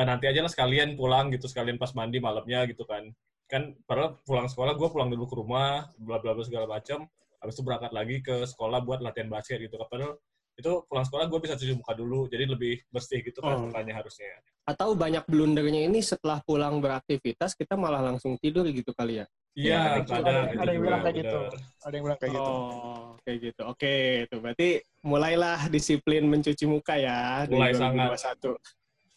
[0.00, 3.12] eh, nanti aja lah sekalian pulang gitu, sekalian pas mandi malamnya gitu kan.
[3.44, 7.04] Kan padahal pulang sekolah gue pulang dulu ke rumah, bla bla bla segala macam.
[7.44, 9.76] Habis itu berangkat lagi ke sekolah buat latihan basket gitu.
[9.84, 10.16] Padahal
[10.54, 13.68] itu pulang sekolah gue bisa cuci muka dulu, jadi lebih bersih gitu kan Oh.
[13.68, 14.28] mukanya harusnya.
[14.64, 19.26] Atau banyak blundernya ini setelah pulang beraktivitas kita malah langsung tidur gitu kali ya?
[19.50, 21.38] Iya, ada- kadang ada- itu ada yang bilang kayak gitu.
[21.82, 22.52] Ada yang bilang kayak gitu.
[22.54, 23.62] Oh, kayak gitu.
[23.66, 24.68] Oke, itu berarti
[25.02, 28.08] mulailah disiplin mencuci muka ya Mulai di sangat.
[28.14, 28.54] 2021.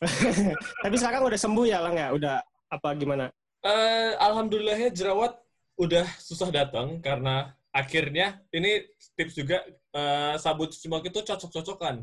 [0.83, 2.07] Tapi sekarang udah sembuh ya, Lang ya?
[2.11, 2.35] Udah
[2.67, 3.29] apa gimana?
[3.63, 5.37] Eh, alhamdulillahnya jerawat
[5.77, 8.83] udah susah datang karena akhirnya ini
[9.15, 9.61] tips juga
[9.93, 11.95] eh, sabun cuci muka itu cocok-cocokan.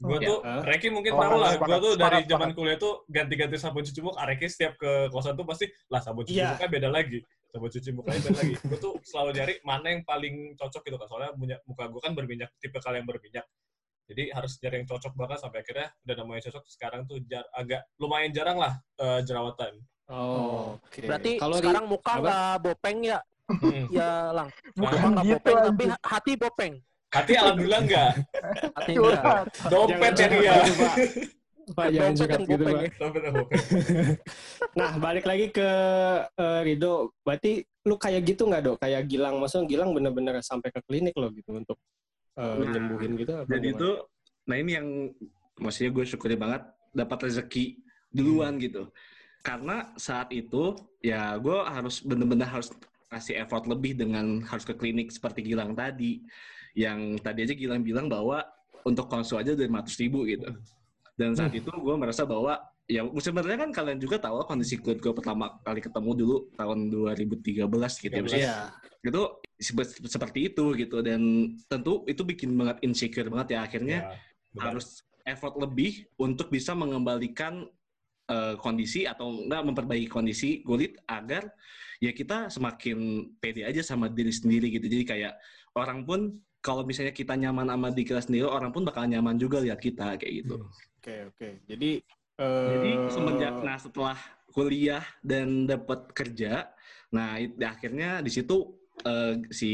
[0.00, 0.64] Gue Oh, tuh, ya.
[0.64, 4.24] Reki mungkin Oh, tahu lah, gue tuh dari zaman kuliah tuh ganti-ganti sabun cuci muka.
[4.24, 6.56] Reki setiap ke kosan tuh pasti, lah sabun cuci Iya.
[6.56, 7.20] muka beda lagi.
[7.52, 8.54] Sabun cuci mukanya beda lagi.
[8.64, 11.06] Gue tuh selalu nyari mana yang paling cocok gitu kan.
[11.06, 13.44] Soalnya punya- muka gue kan berminyak, tipe kalian berminyak.
[14.08, 16.64] Jadi harus nyari yang cocok banget sampai akhirnya udah namanya cocok.
[16.66, 19.84] Sekarang tuh jar- agak lumayan jarang lah eh, jerawatan.
[20.08, 21.00] Oh, oke.
[21.04, 22.18] Berarti kalau di- sekarang muka apa?
[22.18, 23.84] nggak bopeng ya, Hmm.
[23.92, 24.48] ya lang.
[24.74, 26.74] Bukan Muka nggak gitu, bopeng, tapi hati bopeng.
[27.10, 28.10] Hati alhamdulillah enggak.
[28.78, 29.22] Hati enggak.
[29.66, 30.54] Dompet ya dia.
[30.62, 30.74] gitu,
[31.74, 31.86] Pak.
[31.90, 32.80] Jangan curhat yang gitu, Pak.
[32.82, 33.30] ya.
[33.34, 33.58] Bopeng.
[34.78, 35.68] Nah, balik lagi ke
[36.30, 37.14] eh, Rido.
[37.26, 38.76] Berarti lu kayak gitu nggak, Dok?
[38.78, 39.42] Kayak Gilang.
[39.42, 41.78] Maksudnya Gilang bener-bener sampai ke klinik loh gitu untuk
[42.38, 43.90] eh, Nah, nyembuhin gitu apa Jadi itu,
[44.46, 44.88] nah ini yang
[45.58, 46.62] maksudnya gue syukuri banget
[46.94, 47.78] dapat rezeki
[48.14, 48.90] duluan gitu.
[49.42, 52.70] Karena saat itu ya gue harus bener-bener harus
[53.10, 56.22] kasih effort lebih dengan harus ke klinik seperti Gilang tadi.
[56.74, 58.42] Yang tadi aja Gilang bilang bahwa
[58.82, 60.48] untuk konsul aja dari 500 ribu gitu.
[61.14, 62.56] Dan saat itu gue merasa bahwa
[62.88, 67.60] ya sebenarnya kan kalian juga tahu kondisi kulit gue pertama kali ketemu dulu tahun 2013
[68.00, 68.24] gitu ya.
[68.40, 68.56] Iya.
[69.00, 69.22] itu
[69.56, 71.20] sep- seperti itu gitu dan
[71.64, 73.98] tentu itu bikin banget insecure banget ya akhirnya
[74.50, 74.86] Ya, harus
[75.22, 77.64] effort lebih untuk bisa mengembalikan
[78.26, 81.46] eh, kondisi atau enggak memperbaiki kondisi kulit agar
[81.98, 82.98] ya kita semakin
[83.38, 84.90] pede aja sama diri sendiri gitu.
[84.90, 85.34] Jadi kayak
[85.78, 86.20] orang pun
[86.60, 90.20] kalau misalnya kita nyaman sama diri kita sendiri, orang pun bakal nyaman juga lihat kita
[90.20, 90.56] kayak gitu.
[91.00, 91.48] Oke, oke.
[91.64, 91.90] Jadi
[92.40, 94.16] eh, Jadi semenjak nah setelah
[94.52, 96.68] kuliah dan dapat kerja,
[97.08, 99.72] nah it- akhirnya di situ eh, si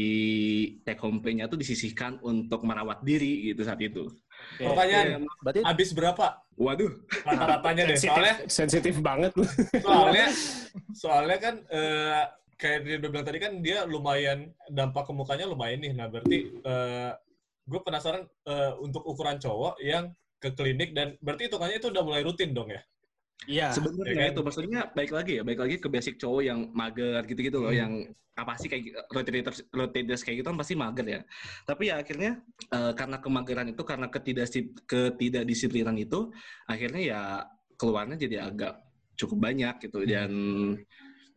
[0.87, 4.07] take home pay-nya tuh disisihkan untuk merawat diri gitu saat itu.
[4.07, 4.63] oke.
[4.63, 6.25] Pertanyaan, Berarti habis berapa
[6.57, 6.89] Waduh,
[7.21, 7.97] rata-ratanya deh?
[7.99, 9.45] sensitif, Soalnya sensitif banget lu.
[9.83, 10.27] soalnya
[10.95, 12.23] soalnya kan eh,
[12.57, 15.93] kayak dia udah bilang tadi kan dia lumayan dampak ke mukanya lumayan nih.
[15.93, 17.11] Nah berarti eh,
[17.69, 22.21] gue penasaran eh, untuk ukuran cowok yang ke klinik dan berarti hitungannya itu udah mulai
[22.25, 22.81] rutin dong ya?
[23.45, 23.67] Iya.
[23.69, 24.33] Sebenarnya Ya kan?
[24.33, 27.81] itu maksudnya baik lagi ya, baik lagi ke basic cowok yang mager gitu-gitu loh, Hmm.
[27.85, 27.93] yang
[28.37, 31.21] apa sih kayak rotators rotators kayak gitu kan pasti mager ya.
[31.65, 32.41] Tapi ya akhirnya
[32.73, 36.33] eh, karena kemageran itu, karena ketidakdisi- ketidakdisiplinan itu,
[36.65, 37.21] akhirnya ya
[37.77, 38.81] keluarnya jadi agak
[39.17, 40.01] cukup banyak gitu.
[40.01, 40.09] Hmm.
[40.09, 40.31] Dan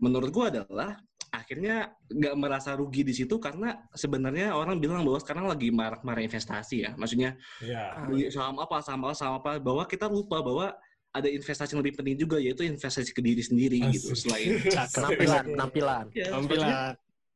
[0.00, 0.96] menurut gua adalah
[1.30, 6.86] akhirnya nggak merasa rugi di situ karena sebenarnya orang bilang bahwa sekarang lagi marak-marak investasi
[6.86, 6.90] ya.
[6.98, 8.06] Maksudnya Iya.
[8.06, 10.74] beli saham apa, saham apa, saham apa, bahwa kita lupa bahwa
[11.10, 14.14] ada investasi yang lebih penting juga yaitu investasi ke diri sendiri gitu.
[14.14, 14.30] Asik.
[14.30, 14.50] Selain
[14.94, 16.04] penampilan, penampilan.
[16.14, 16.26] ya.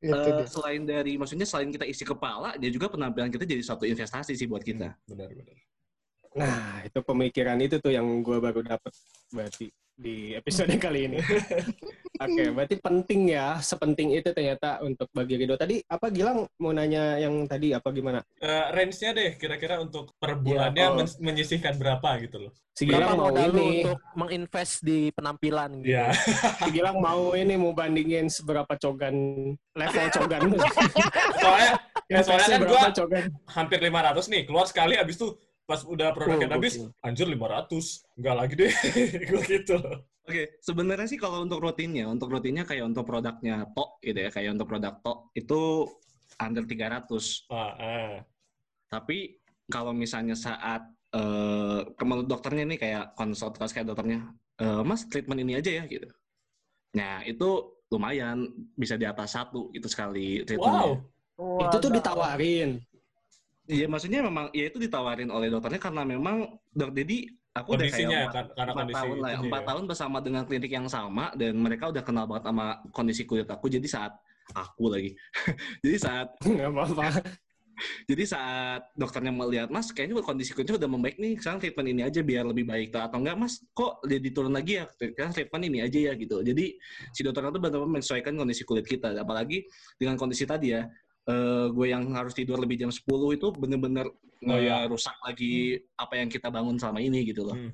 [0.04, 0.46] Itu eh, dia.
[0.46, 4.44] selain dari maksudnya selain kita isi kepala, dia juga penampilan kita jadi satu investasi sih
[4.44, 4.92] buat kita.
[5.08, 5.56] Benar benar.
[6.34, 8.90] Nah, itu pemikiran itu tuh yang gue baru dapat
[9.30, 11.18] berarti di episode kali ini.
[12.14, 15.58] Oke, berarti penting ya, sepenting itu ternyata untuk bagi Rido.
[15.58, 18.22] Tadi apa Gilang mau nanya yang tadi apa gimana?
[18.38, 20.96] Eh, range-nya deh kira-kira untuk per bulannya oh.
[21.02, 22.52] men- menyisihkan berapa gitu loh.
[22.74, 25.94] Si Berapa Gilang mau ini, untuk menginvest di penampilan gitu?
[25.94, 26.10] Iya.
[26.58, 29.14] si Gilang mau ini mau bandingin seberapa cogan
[29.54, 30.42] level cogan.
[31.42, 31.70] soalnya
[32.10, 33.24] ya, soalnya kan berapa gua cogan?
[33.46, 36.92] hampir 500 nih, keluar sekali habis tuh pas udah produknya Oh, habis, gokil.
[37.00, 38.04] anjir 500.
[38.20, 38.72] Enggak lagi deh.
[39.32, 39.76] Gue gitu.
[40.24, 44.56] Oke, sebenarnya sih kalau untuk rutinnya, untuk rutinnya kayak untuk produknya Tok gitu ya, kayak
[44.56, 45.60] untuk produk Tok itu
[46.40, 47.48] under 300.
[47.52, 48.12] Ah, ah.
[48.88, 49.36] Tapi
[49.68, 55.54] kalau misalnya saat eh menurut dokternya nih kayak konsultasi kayak dokternya, "Eh, Mas treatment ini
[55.54, 56.08] aja ya gitu.
[56.98, 57.48] Nah itu
[57.86, 61.04] lumayan bisa di atas satu gitu sekali treatmentnya.
[61.38, 61.68] Wow.
[61.70, 62.82] Itu tuh ditawarin.
[63.64, 67.24] Iya maksudnya memang ya itu ditawarin oleh dokternya karena memang dok Dedi
[67.56, 69.66] aku udah kayak kan- karena empat kondisi tahun lah ya, empat ya.
[69.72, 73.72] tahun bersama dengan klinik yang sama dan mereka udah kenal banget sama kondisi kulit aku
[73.72, 74.12] jadi saat
[74.52, 75.16] aku lagi.
[75.84, 77.04] Jadi saat Nggak apa-apa.
[78.10, 82.20] jadi saat dokternya melihat mas kayaknya kondisi kulitnya udah membaik nih sekarang treatment ini aja
[82.22, 83.64] biar lebih baik atau enggak mas?
[83.74, 84.84] Kok jadi turun lagi ya?
[84.94, 86.44] Sekarang treatment ini aja ya gitu.
[86.44, 86.76] Jadi
[87.10, 89.64] si dokternya tuh benar-benar menyesuaikan kondisi kulit kita apalagi
[89.98, 90.86] dengan kondisi tadi ya
[91.28, 94.08] eh, gue yang harus tidur lebih jam 10 itu bener-bener
[94.44, 94.84] Oh, iya.
[94.84, 97.72] rusak lagi apa yang kita bangun selama ini gitu loh Hmm.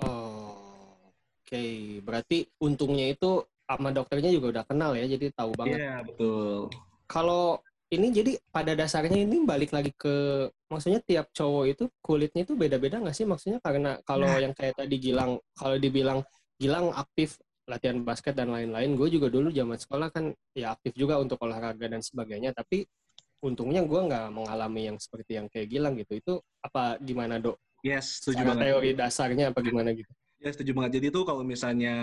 [0.00, 1.12] Oh,
[1.44, 1.64] oke.
[2.00, 5.84] Berarti untungnya itu sama dokternya juga udah kenal ya, jadi tahu banget.
[5.84, 6.72] Iya betul
[7.04, 7.60] Kalau
[7.92, 12.96] ini jadi pada dasarnya ini balik lagi ke maksudnya tiap cowok itu kulitnya itu beda-beda
[13.04, 16.24] nggak sih maksudnya karena kalau yang kayak tadi Gilang kalau dibilang
[16.56, 18.98] Gilang aktif latihan basket dan lain-lain.
[18.98, 22.50] Gue juga dulu zaman sekolah kan ya aktif juga untuk olahraga dan sebagainya.
[22.54, 22.86] Tapi
[23.42, 26.18] untungnya gue nggak mengalami yang seperti yang kayak Gilang gitu.
[26.18, 27.58] Itu apa gimana dok?
[27.82, 28.62] Yes setuju banget.
[28.70, 30.10] teori dasarnya apa gimana gitu?
[30.42, 31.02] Ya setuju banget.
[31.02, 31.94] Jadi tuh kalau misalnya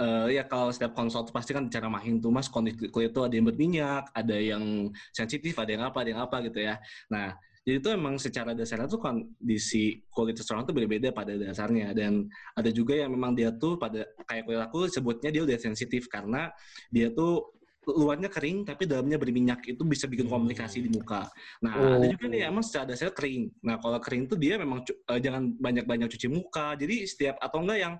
[0.00, 2.48] eh, ya kalau setiap konsult pasti kan cara mahin tuh mas.
[2.48, 6.36] Kondisi kulit tuh ada yang berminyak, ada yang sensitif, ada yang apa, ada yang apa
[6.44, 6.76] gitu ya.
[7.12, 7.36] Nah
[7.68, 12.24] jadi itu emang secara dasarnya tuh kondisi kulit seseorang tuh berbeda pada dasarnya dan
[12.56, 16.48] ada juga yang memang dia tuh pada kayak kulit aku sebutnya dia udah sensitif karena
[16.88, 21.28] dia tuh luarnya kering tapi dalamnya berminyak itu bisa bikin komplikasi di muka.
[21.64, 23.42] Nah ada juga nih emang secara dasarnya kering.
[23.64, 26.76] Nah kalau kering tuh dia memang cu- eh, jangan banyak-banyak cuci muka.
[26.76, 27.94] Jadi setiap atau enggak yang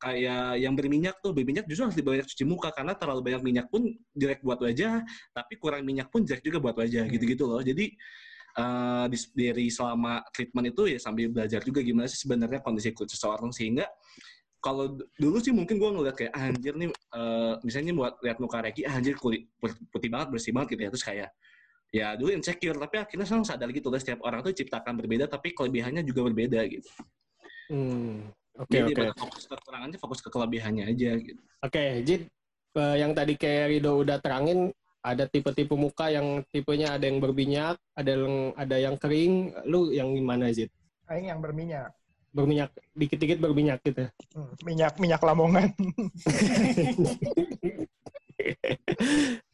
[0.00, 3.84] kayak yang berminyak tuh berminyak justru harus dibanyak cuci muka karena terlalu banyak minyak pun
[4.16, 5.04] jelek buat wajah,
[5.36, 7.60] tapi kurang minyak pun jelek juga buat wajah gitu-gitu loh.
[7.60, 7.92] Jadi
[9.10, 13.50] di- dari selama treatment itu ya sambil belajar juga gimana sih sebenarnya kondisi kulit seseorang
[13.50, 13.86] sehingga
[14.62, 18.64] kalau dulu sih mungkin gue ngeliat kayak "Ah, anjir nih eh, misalnya buat lihat muka
[18.64, 20.90] Reki ah, anjir kulit put- putih banget bersih banget gitu ya.
[20.94, 21.30] Terus kayak
[21.94, 25.52] ya dulu insecure tapi akhirnya sekarang sadar gitu lah setiap orang tuh ciptakan berbeda tapi
[25.54, 26.88] kelebihannya juga berbeda gitu.
[27.70, 28.92] Hmm, oke jadi oke.
[28.98, 31.42] daripada fokus ke kekurangannya fokus ke kelebihannya aja gitu.
[31.64, 32.22] Oke, Jid,
[32.76, 34.68] eh, yang tadi kayak Rido udah terangin,
[35.04, 39.52] ada tipe-tipe muka yang tipenya ada yang berminyak, ada yang ada yang kering.
[39.68, 40.72] Lu yang gimana, Jid?
[41.12, 41.92] Aing yang berminyak.
[42.34, 44.08] Berminyak, dikit-dikit berminyak gitu.
[44.32, 45.70] Hmm, minyak minyak lamongan.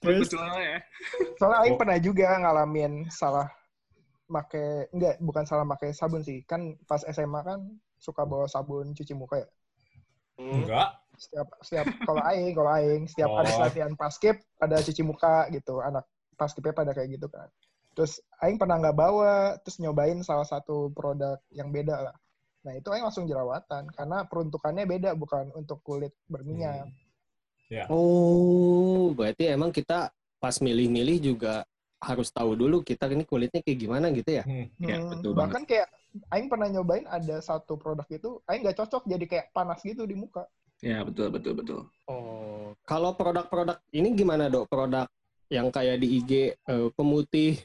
[0.01, 0.81] Terus, ya
[1.37, 3.51] Soalnya Aing pernah juga ngalamin salah
[4.31, 6.47] make enggak bukan salah make sabun sih.
[6.47, 7.61] Kan pas SMA kan
[7.99, 9.49] suka bawa sabun cuci muka ya.
[10.41, 11.00] Enggak.
[11.21, 13.61] Setiap setiap kalau Aing, kalau Aing setiap ada Oh.
[13.61, 15.85] latihan paskib ada cuci muka gitu.
[15.85, 16.09] Anak
[16.41, 17.53] paskibnya pada kayak gitu kan.
[17.93, 22.17] Terus Aing pernah nggak bawa, terus nyobain salah satu produk yang beda lah.
[22.65, 26.89] Nah itu Aing langsung jerawatan karena peruntukannya beda bukan untuk kulit berminyak.
[27.87, 30.09] Oh, berarti emang kita
[30.41, 31.69] pas milih-milih juga
[32.01, 34.45] harus tahu dulu kita ini kulitnya kayak gimana gitu ya?
[34.49, 34.67] Hmm.
[34.81, 35.87] Ya, Hmm, betul bahkan kayak
[36.33, 40.17] Aing pernah nyobain ada satu produk itu, Aing nggak cocok jadi kayak panas gitu di
[40.17, 40.49] muka.
[40.81, 41.81] Ya, betul, betul, betul.
[42.09, 44.65] Oh, kalau produk-produk ini gimana dok?
[44.73, 45.05] Produk
[45.51, 47.59] yang kayak di IG eh, pemutih,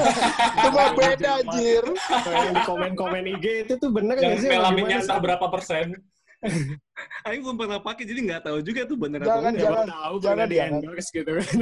[0.56, 1.84] Itu mah beda anjir.
[2.26, 4.48] yang di komen-komen IG itu tuh bener nggak sih?
[4.50, 5.94] melaminnya entah berapa persen.
[7.28, 9.62] Aing belum pernah pakai, jadi nggak tahu juga tuh bener atau Jangan, enggak.
[9.62, 11.48] Siapa jangan, tahu jangan, di endorse gitu kan.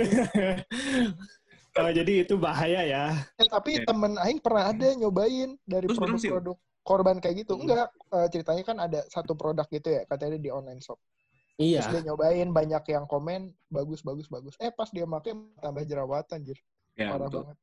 [1.74, 3.18] Oh, jadi itu bahaya ya.
[3.34, 3.90] Eh, tapi Ya.
[3.90, 7.56] temen Aing pernah ada nyobain dari produk-produk korban kayak gitu.
[7.56, 7.64] Hmm.
[7.64, 11.00] Enggak, eh, ceritanya kan ada satu produk gitu ya, katanya di online shop.
[11.56, 11.80] Iya.
[11.80, 14.54] Terus dia nyobain, banyak yang komen, bagus, bagus, bagus.
[14.60, 16.58] Eh, pas dia pakai tambah jerawatan, anjir.
[16.94, 17.40] Ya, Parah betul.
[17.42, 17.56] banget.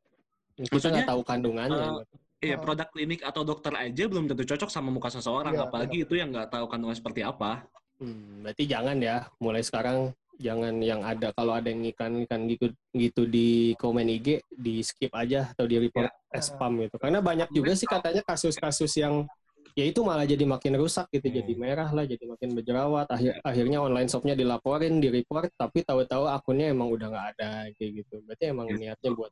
[0.72, 1.88] Maksudnya, tahu kandungannya.
[2.04, 2.66] eh, Iya, Oh.
[2.66, 6.34] produk klinik atau dokter aja belum tentu cocok sama muka seseorang, Iya, apalagi itu yang
[6.34, 7.62] nggak tahu kandungan seperti apa.
[8.02, 10.10] Hmm, berarti jangan ya, mulai sekarang
[10.42, 15.54] jangan yang ada kalau ada yang iklan-iklan gitu gitu di komen IG di skip aja
[15.54, 16.98] atau di report as spam gitu.
[16.98, 19.30] Karena banyak juga sih katanya kasus-kasus yang
[19.72, 21.38] ya itu malah jadi makin rusak gitu, Hmm.
[21.40, 23.08] jadi merah lah, jadi makin berjerawat.
[23.08, 27.50] Akhir akhirnya online shopnya dilaporin, di report, tapi tahu-tahu akunnya emang udah nggak ada
[27.80, 28.20] kayak gitu.
[28.28, 28.78] Berarti emang Iya.
[28.98, 29.32] niatnya buat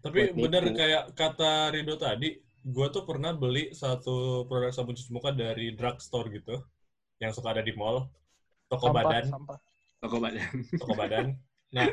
[0.00, 0.78] Tapi Buat bener nipu.
[0.78, 6.30] kayak kata Rido tadi, gue tuh pernah beli satu produk sabun cuci muka dari drugstore
[6.30, 6.62] gitu,
[7.18, 8.06] yang suka ada di mall,
[8.70, 9.58] toko Sampah, badan, sampah.
[10.00, 10.46] Toko badan.
[10.76, 11.26] toko badan.
[11.72, 11.88] Nah,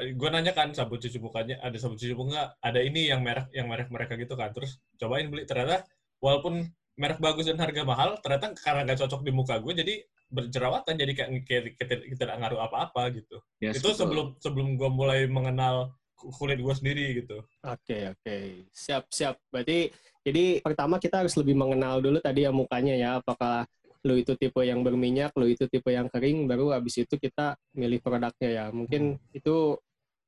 [0.00, 3.66] gue nanya kan sabun cuci mukanya, ada sabun cuci muka, ada ini yang merek yang
[3.66, 5.82] merek mereka gitu kan, terus cobain beli ternyata
[6.22, 6.62] walaupun
[6.94, 9.94] merek bagus dan harga mahal, ternyata karena gak cocok di muka gue, jadi
[10.32, 13.36] berjerawatan, jadi kayak kayak kayak tidak ngaruh apa-apa gitu.
[13.58, 13.98] Yes, itu betul.
[13.98, 17.42] sebelum sebelum gue mulai mengenal kulit gue sendiri gitu.
[17.66, 18.36] Oke oke
[18.70, 19.42] siap siap.
[19.50, 19.90] Berarti
[20.22, 23.10] jadi pertama kita harus lebih mengenal dulu tadi ya mukanya ya.
[23.18, 23.66] Apakah
[24.02, 28.02] lo itu tipe yang berminyak, lo itu tipe yang kering, baru habis itu kita milih
[28.02, 28.64] produknya ya.
[28.74, 29.78] Mungkin itu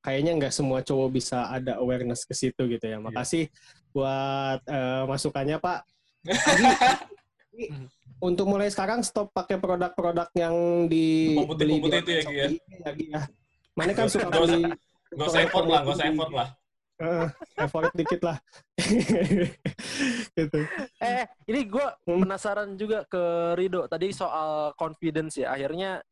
[0.05, 3.03] kayaknya nggak semua cowok bisa ada awareness ke situ gitu ya.
[3.03, 3.51] Makasih
[3.91, 5.81] buat eh, masukannya Pak.
[7.55, 7.71] Jadi,
[8.19, 12.49] untuk mulai sekarang stop pakai produk-produk yang di di itu ya, ya?
[12.83, 13.23] Lagi ya.
[13.75, 14.71] Mana kan suka beli
[15.15, 16.49] Gak usah effort lah, gak usah effort lah.
[16.94, 17.26] Eh,
[17.59, 18.38] effort dikit lah.
[20.38, 20.59] gitu.
[21.02, 22.22] Eh, ini gue Hmm.
[22.22, 25.50] penasaran juga ke Rido tadi soal confidence ya.
[25.50, 26.07] Akhirnya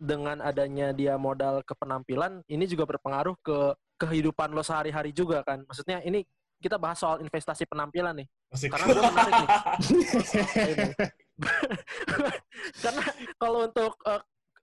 [0.00, 3.58] dengan adanya dia modal ke penampilan, ini juga berpengaruh ke
[4.00, 5.62] kehidupan lo sehari-hari juga kan.
[5.68, 6.24] Maksudnya ini
[6.62, 8.28] kita bahas soal investasi penampilan nih.
[8.56, 8.72] Asik.
[8.72, 9.48] Karena gue menarik nih.
[12.82, 13.02] Karena
[13.36, 14.22] kalau untuk eh,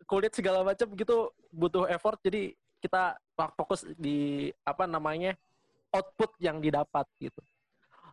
[0.09, 3.19] kulit segala macam gitu butuh effort, jadi kita
[3.53, 5.35] fokus di apa namanya
[5.89, 7.41] output yang didapat gitu.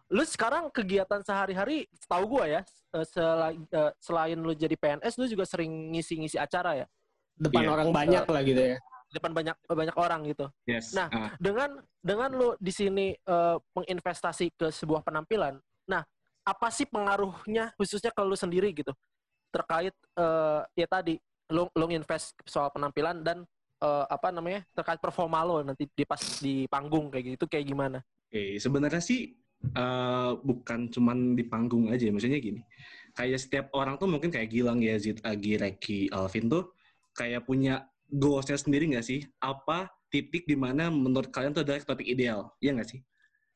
[0.07, 2.61] Lu sekarang kegiatan sehari-hari, setahu gua ya,
[2.95, 6.87] eh, selain, eh, selain lu jadi PNS, lu juga sering ngisi-ngisi acara ya,
[7.37, 7.71] Depan Iya.
[7.75, 8.79] orang banyak lah gitu ya.
[9.07, 10.47] di depan banyak banyak orang gitu.
[10.67, 10.91] Yes.
[10.91, 15.55] Nah, Ah, dengan dengan lu di sini eh, menginvestasi ke sebuah penampilan,
[15.87, 16.03] nah
[16.43, 18.91] apa sih pengaruhnya khususnya kalau lu sendiri gitu
[19.55, 21.23] terkait eh, ya tadi
[21.55, 23.47] lu lu invest soal penampilan dan
[23.81, 27.99] eh, apa namanya terkait performa lo nanti di pas di panggung kayak gitu kayak gimana?
[28.29, 32.61] Oke, sebenarnya sih eh, bukan cuman di panggung aja, maksudnya gini.
[33.17, 36.77] Kayak setiap orang tuh mungkin kayak Gilang, Yazid, Agi, Reki, Alvin tuh
[37.17, 39.25] kayak punya goals-nya sendiri nggak sih?
[39.41, 42.53] Apa titik di mana menurut kalian tuh adalah topik ideal?
[42.61, 43.01] Iya nggak sih?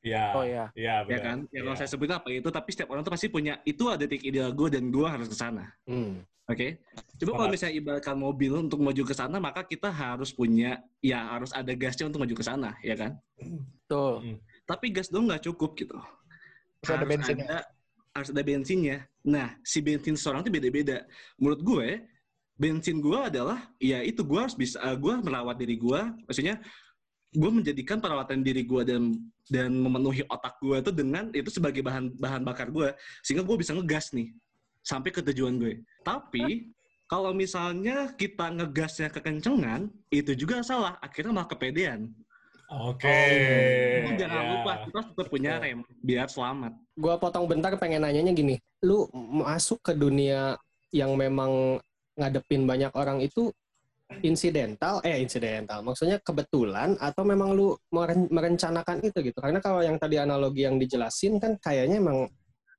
[0.00, 0.24] Iya.
[0.32, 0.64] Oh ya.
[0.72, 1.44] Iya, Ya kan?
[1.52, 1.80] Ya kalau Iya.
[1.84, 4.68] saya sebutin apa itu, tapi setiap orang tuh pasti punya, itu ada titik ideal gue
[4.72, 5.68] dan gue harus ke sana.
[5.84, 6.24] Hmm.
[6.50, 6.82] Oke,
[7.22, 11.54] coba kalau misalnya ibaratkan mobil untuk maju ke sana, maka kita harus punya, ya harus
[11.54, 13.14] ada gasnya untuk maju ke sana, ya kan?
[13.86, 14.18] Tuh.
[14.66, 15.94] Tapi gas dong nggak cukup gitu.
[16.82, 17.46] Harus ada bensinnya.
[17.46, 17.58] Ada,
[18.18, 18.98] harus ada bensinnya.
[19.22, 21.06] Nah, si bensin seorang itu beda-beda.
[21.38, 21.88] Menurut gue,
[22.58, 26.00] bensin gue adalah, ya itu gue harus bisa, uh, gue merawat diri gue.
[26.26, 26.58] Maksudnya,
[27.30, 29.14] gue menjadikan perawatan diri gue dan
[29.46, 32.90] dan memenuhi otak gue itu dengan itu sebagai bahan bahan bakar gue,
[33.22, 34.34] sehingga gue bisa ngegas nih
[34.82, 35.82] sampai ke tujuan gue.
[36.02, 36.70] Tapi
[37.10, 40.94] kalau misalnya kita ngegasnya kekencengan, itu juga salah.
[41.02, 42.06] Akhirnya malah kepedean.
[42.70, 43.10] Oke.
[43.98, 44.50] Jadi Jangan Iya.
[44.54, 46.72] lupa kita tetap punya rem biar selamat.
[46.94, 48.62] Gua potong bentar pengen nanyanya gini.
[48.86, 49.10] Lu
[49.42, 50.54] masuk ke dunia
[50.94, 51.82] yang memang
[52.14, 53.50] ngadepin banyak orang itu
[54.22, 59.96] insidental eh insidental maksudnya kebetulan atau memang lu meren- merencanakan itu gitu karena kalau yang
[59.96, 62.26] tadi analogi yang dijelasin kan kayaknya emang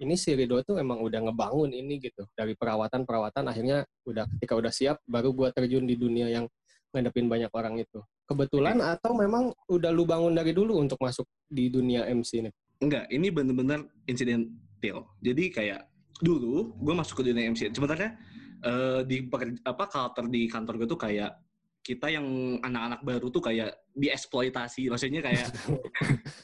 [0.02, 4.54] ini si Rido tuh emang udah ngebangun ini gitu dari perawatan perawatan akhirnya udah ketika
[4.60, 6.46] udah siap baru buat terjun di dunia yang
[6.92, 11.72] ngadepin banyak orang itu kebetulan atau memang udah lu bangun dari dulu untuk masuk di
[11.72, 15.06] dunia MC ini Enggak, ini bener-bener insidental.
[15.22, 15.86] Jadi kayak
[16.18, 17.70] dulu gue masuk ke dunia MC.
[17.70, 18.18] Sebenarnya
[18.64, 21.32] eh, di pekerja, apa culture di kantor gue tuh kayak
[21.82, 22.26] kita yang
[22.62, 24.86] anak-anak baru tuh kayak dieksploitasi.
[24.86, 25.50] Maksudnya kayak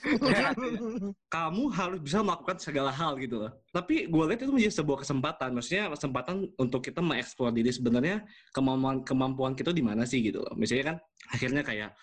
[1.35, 3.53] kamu harus bisa melakukan segala hal gitu loh.
[3.69, 5.53] Tapi gue lihat itu menjadi sebuah kesempatan.
[5.53, 10.57] Maksudnya kesempatan untuk kita mengeksplor diri sebenarnya kemampuan kemampuan kita di mana sih gitu loh.
[10.57, 10.97] Misalnya kan
[11.29, 11.93] akhirnya kayak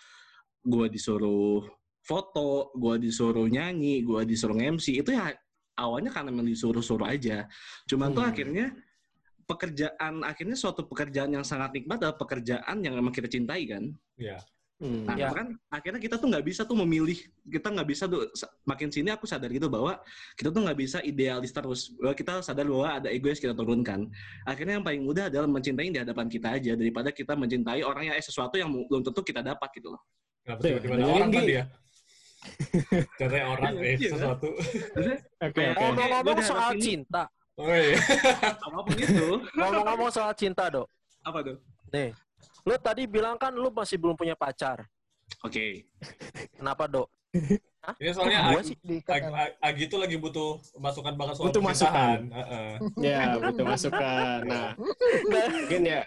[0.63, 1.67] gue disuruh
[2.07, 5.35] foto, gue disuruh nyanyi, gue disuruh MC itu ya
[5.75, 7.51] awalnya karena memang disuruh-suruh aja.
[7.83, 8.31] Cuman tuh Hmm.
[8.31, 8.71] akhirnya
[9.45, 13.93] pekerjaan akhirnya suatu pekerjaan yang sangat nikmat adalah pekerjaan yang memang kita cintai kan.
[14.17, 14.41] Iya.
[14.75, 15.07] Hmm.
[15.07, 15.31] Nah, Ya.
[15.31, 17.15] kan akhirnya kita tuh nggak bisa tuh memilih,
[17.47, 18.27] kita nggak bisa tuh
[18.67, 19.95] makin sini aku sadar gitu bahwa
[20.35, 21.95] kita tuh nggak bisa idealis terus.
[21.95, 24.11] Bahwa kita sadar bahwa ada egois kita turunkan.
[24.43, 28.15] Akhirnya yang paling mudah adalah mencintai di hadapan kita aja daripada kita mencintai orang yang
[28.19, 30.01] eh, sesuatu yang belum tentu kita dapat gitu loh.
[30.43, 31.65] Kenapa Tuh, tiba-tiba ada orang tadi ya?
[33.17, 34.09] Contohnya orang, eh, Iya.
[34.11, 34.47] sesuatu.
[34.53, 35.55] Oke Kayak- oke.
[35.55, 37.23] Gua Ngomong-ngomong udah soal cinta,
[37.55, 37.95] Oh iya.
[38.51, 40.91] Apa pun itu, ngomong-ngomong soal cinta, Dok.
[41.25, 41.57] apa tuh?
[41.89, 42.11] Nih,
[42.67, 44.85] lu tadi bilang kan lu masih belum punya pacar.
[45.41, 45.87] Oke.
[46.53, 47.07] Kenapa, Dok?
[48.01, 48.77] Ini soalnya gua Agi, sih?
[48.83, 49.31] Agi, kan.
[49.61, 52.21] Agi tuh lagi butuh masukan banget soal Butuh percintaan.
[52.33, 52.69] Heeh.
[52.99, 54.39] Ya, betul masukan.
[54.47, 54.71] Nah,
[55.53, 56.01] mungkin ya.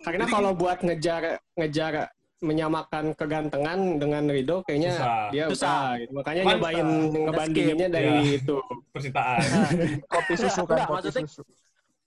[0.00, 2.08] Karena kalau buat ngejar ngejar
[2.40, 5.28] menyamakan kegantengan dengan Rido kayaknya Susah.
[5.28, 5.52] dia Susah.
[5.52, 6.12] usah gitu.
[6.16, 6.56] Makanya Mantap.
[6.56, 6.86] nyobain
[7.28, 8.40] ngebandinginnya dari Iya.
[8.40, 8.56] itu.
[8.90, 9.40] Percintaan.
[10.08, 11.42] Kopi susu kan, kopi maksudnya- susu.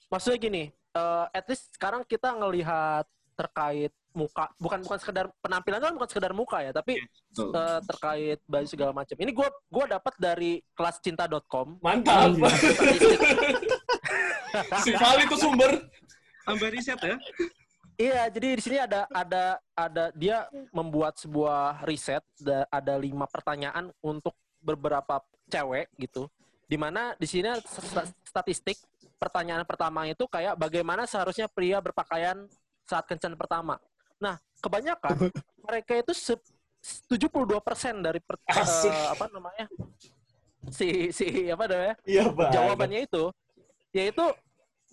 [0.09, 5.93] Maksudnya gini, eh, at least sekarang kita ngelihat terkait muka, bukan bukan sekedar penampilan kan
[5.93, 7.01] bukan sekedar muka ya, tapi
[7.33, 7.49] Betul.
[7.49, 9.15] eh, terkait baju segala macam.
[9.17, 11.77] Ini gua gua dapat dari kelascinta.com.
[11.81, 12.37] Mantap.
[14.85, 15.81] Si Vali itu sumber.
[16.45, 17.17] Sampai riset ya.
[17.93, 23.93] Iya, jadi di sini ada ada ada dia membuat sebuah riset, da- ada lima pertanyaan
[24.01, 26.25] untuk beberapa cewek gitu.
[26.65, 28.79] Di mana di sini sta- statistik
[29.21, 32.49] pertanyaan pertama itu kayak bagaimana seharusnya pria berpakaian
[32.83, 33.77] saat kencan pertama.
[34.17, 35.29] Nah, kebanyakan
[35.67, 36.41] mereka itu se-
[37.07, 38.91] 72% dari per- Asik.
[38.91, 39.65] eh, apa namanya?
[40.71, 41.95] si si apa namanya?
[42.03, 42.51] Iya, Bang.
[42.51, 43.23] jawabannya itu
[43.93, 44.25] yaitu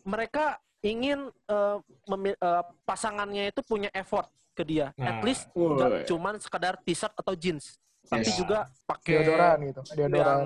[0.05, 5.07] mereka ingin eh, memi- eh, pasangannya itu punya effort ke dia Nah.
[5.11, 8.35] at least nggak cuman sekedar t-shirt atau jeans tapi Yes.
[8.35, 10.39] juga pakai Deodoran gitu, yang deodoran.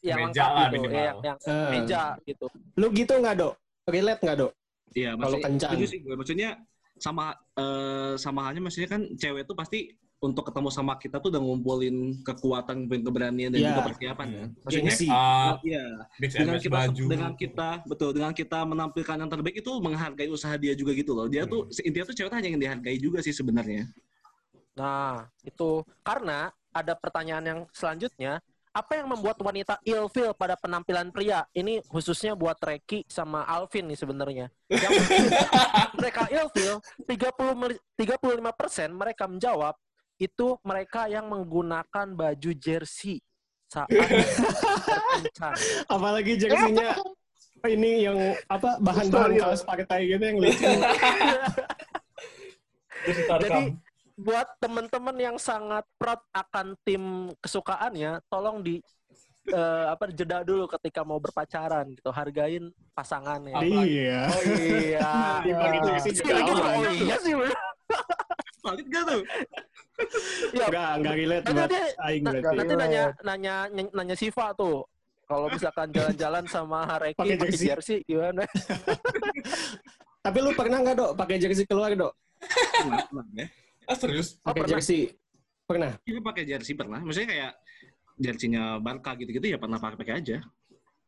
[0.00, 0.94] yang Meja lengkap lah gitu minimal.
[0.94, 3.54] ya, yang, yang Eh, meja gitu Lu gitu nggak, Dok?
[3.84, 4.52] Relate nggak, Dok?
[4.92, 5.68] Iya, Kalau maksudnya kencan.
[5.68, 6.14] setuju sih gue.
[6.14, 6.50] Maksudnya
[6.96, 9.90] sama eh, sama halnya maksudnya kan cewek tuh pasti
[10.22, 13.68] untuk ketemu sama kita tuh udah ngumpulin kekuatan, ngumpulin keberanian dan Iya.
[13.74, 14.48] juga persiapan kan.
[14.62, 15.06] Maksudnya Gengsi.
[15.10, 15.84] Ah, Iya,
[16.16, 17.04] mix and dengan match kita baju.
[17.10, 21.26] dengan kita betul dengan kita menampilkan yang terbaik itu menghargai usaha dia juga gitu loh.
[21.26, 23.90] Dia tuh intinya tuh cewek hanya yang dihargai juga sih sebenarnya.
[24.72, 28.40] nah itu karena ada pertanyaan yang selanjutnya
[28.72, 31.44] apa yang membuat wanita ilfil pada penampilan pria?
[31.52, 34.46] Ini khususnya buat Reki sama Alvin nih sebenarnya.
[34.72, 34.90] Yang
[36.00, 39.76] mereka ilfil, 30 meli- 35% mereka menjawab
[40.22, 43.18] itu mereka yang menggunakan baju jersey
[43.66, 45.54] saat berkencan.
[45.90, 46.94] Apalagi jersinya
[47.66, 50.62] ini yang apa bahan-bahan kaos partai gitu yang rekam.
[53.42, 53.62] Jadi
[54.12, 58.78] buat teman-teman yang sangat proud akan tim kesukaannya, tolong di
[59.50, 63.58] eh, apa jeda dulu ketika mau berpacaran gitu, hargain pasangannya.
[63.82, 64.30] iya.
[64.30, 65.10] Oh iya.
[65.42, 66.76] Juga Lagi, aman.
[66.78, 67.34] oh iya sih.
[68.62, 69.22] Valid gak tuh?
[70.52, 72.56] Ya, Enggak, enggak relate Nanti buat dia- aing berarti.
[72.56, 73.54] nanti nanya nanya
[73.90, 74.84] nanya Siva tuh.
[75.22, 77.66] Kalau misalkan jalan-jalan sama Reki Pakai jersey.
[77.66, 78.42] jersey gimana?
[80.24, 82.12] Tapi lu pernah nggak, Dok, pakai jersey keluar, Dok?
[83.34, 83.46] Ya.
[83.84, 84.38] Ah, serius?
[84.38, 84.72] Oh, Pakai pernah.
[84.76, 85.00] jersey.
[85.64, 85.92] Pernah.
[86.00, 87.00] Kita pakai jersey pernah.
[87.00, 87.52] Maksudnya kayak
[88.16, 90.38] jersinya Barca gitu-gitu ya pernah pakai-pakai aja.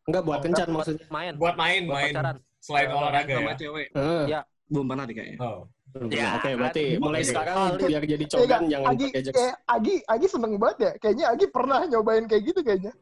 [0.05, 1.07] Enggak buat Oh, kencan maksudnya.
[1.09, 1.32] Main.
[1.36, 2.12] Buat main, Buat main.
[2.12, 2.36] pacaran.
[2.59, 3.57] Selain olahraga Sama ya.
[3.57, 3.88] cewek.
[4.26, 4.40] Ya.
[4.68, 5.38] Belum pernah deh kayaknya.
[5.40, 5.62] Oh.
[6.10, 6.28] Ya, pernah.
[6.42, 7.00] Oke, berarti kan.
[7.06, 9.36] mulai sekarang biar jadi Eh, cogan jangan Agi, pakai jersey.
[9.38, 10.92] kayak Agi, Agi seneng banget ya.
[10.98, 12.92] Kayaknya Agi pernah nyobain kayak gitu kayaknya.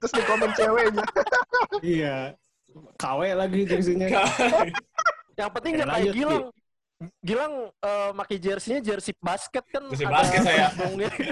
[0.00, 1.04] Terus di komen ceweknya.
[1.84, 2.16] Iya.
[2.96, 4.08] KW lagi jersinya.
[5.40, 6.10] Yang penting Oke, nggak kayak.
[6.16, 6.44] Gilang.
[7.24, 10.68] Gilang eh pakai jersey-nya jersey basket kan Jersey ada basket saya.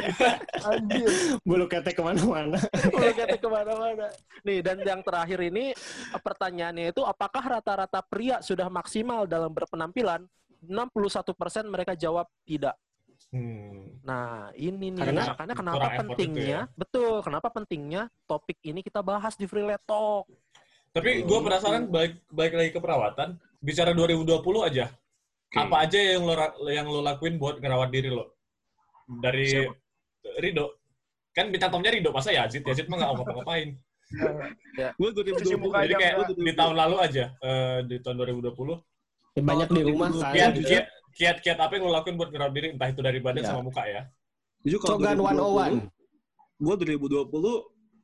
[0.72, 1.08] Anjir.
[1.44, 2.56] Bulu ketek ke mana-mana.
[2.88, 4.08] Udah kata ke mana-mana.
[4.48, 5.76] Nih, dan yang terakhir ini
[6.16, 10.24] pertanyaannya itu apakah rata-rata pria sudah maksimal dalam berpenampilan
[10.64, 11.36] 61%
[11.68, 12.72] mereka jawab tidak.
[13.28, 14.00] Hmm.
[14.08, 19.36] Nah, ini nih Karena- makanya kenapa pentingnya, itu betul, kenapa pentingnya topik ini kita bahas
[19.36, 20.24] di Free Let Talk.
[20.96, 23.36] Tapi gue penasaran balik balik lagi ke perawatan.
[23.60, 24.88] Bicara 2020 aja.
[25.48, 25.56] Oke.
[25.64, 26.34] Apa aja yang lo
[26.68, 28.36] yang lo lakuin buat ngerawat diri lo?
[29.08, 29.72] Dari Siapa?
[30.44, 30.76] Rido.
[31.32, 32.60] Kan bintang tamunya Rido, masa Yazid?
[32.68, 33.68] Yazid mah nggak ngapa-ngapain.
[35.00, 38.76] Gue Cuci 2020 muka Jadi aja kayak di tahun lalu aja, eh, di tahun 2020.
[39.36, 40.32] Ya, banyak di rumah kan.
[40.36, 40.68] Kiat, gitu.
[40.68, 40.86] kiat,
[41.16, 42.68] kiat, kiat apa yang lo lakuin buat ngerawat diri?
[42.76, 43.48] Entah itu dari badan Ya.
[43.48, 44.04] sama muka ya.
[44.68, 46.60] Jujur kalau Cogan 2020, 101.
[46.60, 47.52] gue 2020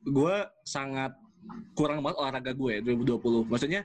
[0.05, 0.35] gue
[0.65, 1.11] sangat
[1.75, 3.45] kurang banget olahraga gue 2020.
[3.45, 3.81] Maksudnya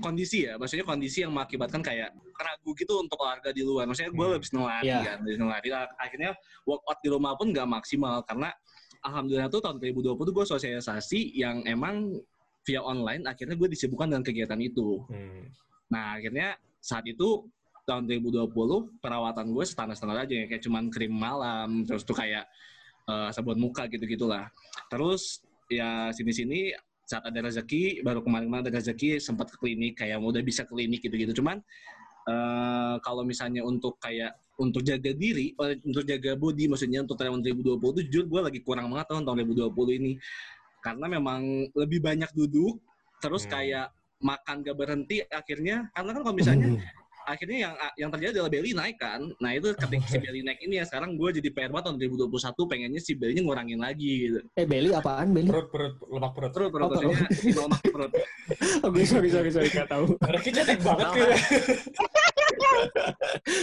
[0.00, 2.10] kondisi ya, maksudnya kondisi yang mengakibatkan kayak
[2.40, 3.84] ragu gitu untuk olahraga di luar.
[3.84, 4.34] Maksudnya gue Hmm.
[4.34, 5.00] lebih seneng lari Iya.
[5.04, 5.68] kan, lebih seneng lari.
[6.00, 6.30] Akhirnya
[6.64, 8.48] workout di rumah pun nggak maksimal karena
[9.00, 12.16] alhamdulillah tuh tahun 2020 tuh gue sosialisasi yang emang
[12.64, 13.24] via online.
[13.28, 15.04] Akhirnya gue disibukkan dengan kegiatan itu.
[15.08, 15.48] Hmm.
[15.92, 17.44] Nah akhirnya saat itu
[17.84, 18.52] tahun 2020
[19.02, 22.46] perawatan gue standar-standar aja ya kayak cuman krim malam terus tuh kayak
[23.04, 24.46] eh, sabun muka gitu gitulah
[24.86, 26.74] terus ya sini-sini
[27.06, 31.30] saat ada rezeki baru kemarin-kemarin ada rezeki sempat ke klinik kayak udah bisa klinik gitu-gitu
[31.38, 31.62] cuman
[32.26, 37.40] eh, kalau misalnya untuk kayak untuk jaga diri eh, untuk jaga body maksudnya untuk tahun
[37.46, 40.12] 2020 tuh jujur gue lagi kurang banget tahun tahun 2020 ini
[40.82, 42.82] karena memang lebih banyak duduk
[43.22, 43.52] terus Hmm.
[43.54, 43.86] kayak
[44.20, 46.66] makan gak berhenti akhirnya karena kan kalau misalnya
[47.24, 50.80] akhirnya yang yang terjadi adalah belly naik kan nah itu ketika si belly naik ini
[50.80, 54.64] ya sekarang gue jadi PR banget tahun 2021 pengennya si belly ngurangin lagi gitu Eh,
[54.64, 55.48] Beli apaan, Beli?
[55.48, 56.50] Perut, perut, lemak perut.
[56.52, 57.16] terus perut Oh, maksudnya
[57.60, 58.10] lemak perut
[58.84, 60.16] Oh, gue sorry, sorry, sorry, gak tahu.
[60.18, 61.38] Mereka cantik banget kayaknya.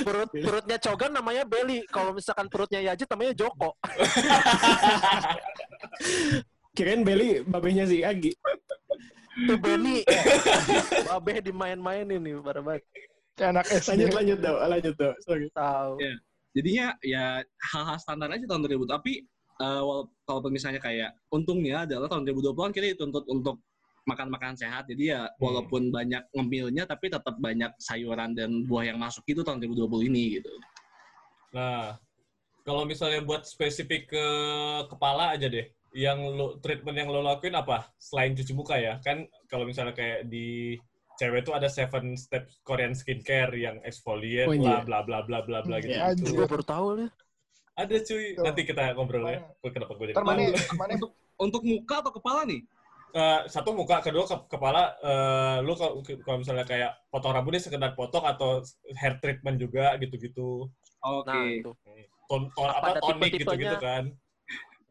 [0.05, 1.83] Perut perutnya Cogan namanya Belly.
[1.87, 3.75] Kalau misalkan perutnya Yajid namanya Joko.
[6.77, 8.31] Kirain Beli babehnya si Agi.
[9.37, 10.01] Tuh Benny.
[11.07, 12.85] Babe dimain-mainin nih pada banget.
[13.37, 13.89] Kayak anak SD.
[13.93, 15.15] Lanjut, lanjut, dong, lanjut, dong.
[15.23, 15.45] Sorry.
[15.53, 15.91] Tahu.
[16.01, 16.15] Iya.
[16.57, 17.25] jadinya ya
[17.69, 19.21] hal-hal standar aja tahun 2000 tapi
[19.61, 23.61] eh, wal- kalaupun misalnya kayak untungnya adalah tahun 2020 kan kita dituntut untuk
[24.09, 28.97] makan makan sehat jadi ya walaupun banyak ngemilnya tapi tetap banyak sayuran dan buah yang
[28.97, 30.49] masuk itu tahun 2020 ini gitu
[31.53, 31.95] Nah,
[32.65, 34.25] kalau misalnya buat spesifik ke
[34.91, 37.87] kepala aja deh, yang lo treatment yang lo lakuin apa?
[37.95, 40.75] Selain cuci muka ya, kan kalau misalnya kayak di
[41.17, 44.85] cewek tuh ada seven step Korean skincare yang exfoliate Oh, lah, iya.
[44.85, 45.91] bla bla bla bla bla gitu.
[45.91, 46.29] Iya, anjir.
[46.31, 47.09] Gue baru tahu nih.
[47.73, 48.43] Ada cuy, Tuh.
[48.45, 49.41] nanti kita ngobrol ya.
[49.57, 50.77] Gua Kenapa gue jadi mana, tahu.
[50.77, 50.93] mana
[51.37, 52.61] untuk muka atau kepala nih
[53.07, 54.93] Eh, satu muka, kedua ke- kepala.
[54.99, 58.61] eh, lu kalau kalau misalnya kayak potong rambutnya sekedar potong atau
[58.93, 60.67] hair treatment juga gitu-gitu.
[60.99, 61.71] oke Nah, itu.
[62.27, 64.11] Ton, ton, Apa tonik gitu-gitu kan.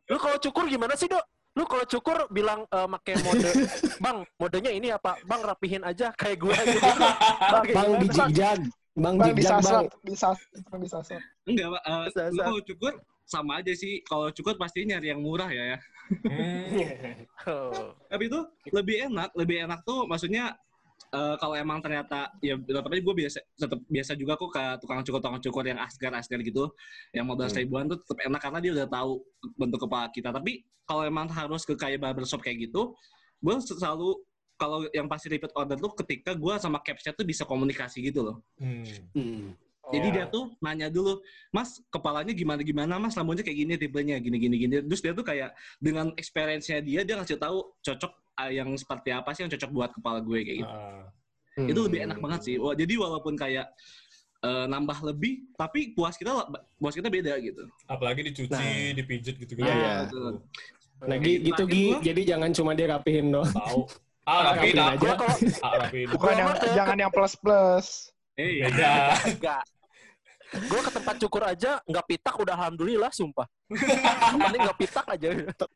[0.08, 1.22] Lu kalau cukur gimana sih, Dok?
[1.56, 3.48] Lu kalau cukur bilang eh, make mode,
[4.04, 5.16] Bang, modenya ini apa?
[5.24, 6.80] Bang, rapihin aja kayak gue gitu.
[7.52, 7.96] Bang, Bang gimana?
[7.98, 8.60] di jigjag.
[8.96, 10.40] Bang bang disasar, disasar,
[10.72, 11.20] bang disasar.
[11.44, 11.82] enggak Pak.
[11.84, 12.44] Eh, Bisa, lu bisa.
[12.44, 12.92] kalau cukur
[13.26, 17.26] sama aja sih kalau cukur pasti nyari yang murah ya ya Hmm.
[17.44, 17.90] Oh.
[18.06, 18.38] tapi itu
[18.70, 20.54] lebih enak lebih enak tuh maksudnya
[21.12, 25.00] eh, kalau emang ternyata ya tetap aja gue biasa tetap biasa juga kok ke tukang
[25.06, 26.70] cukur tukang cukur yang asgar asgar gitu
[27.14, 29.12] yang 15 ribuan tuh tetap enak karena dia udah tahu
[29.56, 32.94] bentuk kepala kita tapi kalau emang harus ke kayak barbershop kayak gitu
[33.42, 34.16] gue selalu
[34.56, 38.36] kalau yang pasti repeat order tuh ketika gue sama capsnya tuh bisa komunikasi gitu loh
[38.56, 38.84] Hmm.
[39.12, 39.52] Hmm.
[39.92, 40.12] jadi Oh.
[40.18, 41.22] dia tuh nanya dulu,
[41.54, 44.74] Mas kepalanya gimana gimana, Mas rambutnya kayak gini tipenya gini gini gini.
[44.82, 48.10] Terus dia tuh kayak dengan experience-nya dia dia ngasih tahu cocok
[48.52, 50.76] yang seperti apa sih yang cocok buat kepala gue kayak gitu.
[50.76, 51.08] Ah.
[51.56, 52.54] Itu lebih enak banget sih.
[52.60, 53.66] Wah, jadi walaupun kayak
[54.44, 56.44] eh, nambah lebih, tapi puas kita
[56.76, 57.64] puas kita beda gitu.
[57.88, 58.92] Apalagi dicuci, Nah.
[58.92, 59.64] dipijit gitu-gitu.
[59.64, 59.94] Iya, iya.
[60.12, 60.44] Tuh.
[61.04, 61.86] Nah, Gi, gitu, Gi.
[62.04, 63.48] Jadi jangan cuma dirapihin doang.
[63.52, 63.84] Tahu.
[64.26, 64.94] Ah, rapiin Rapiin ah.
[64.98, 65.10] aja.
[65.62, 66.08] Ah, rapiin.
[66.10, 68.10] Bukan yang, jangan yang plus-plus.
[68.36, 69.16] Eh, Beda.
[69.24, 69.62] enggak.
[70.58, 73.44] Gue ke tempat cukur aja nggak pitak udah alhamdulillah sumpah.
[74.40, 75.28] Paling nggak pitak aja.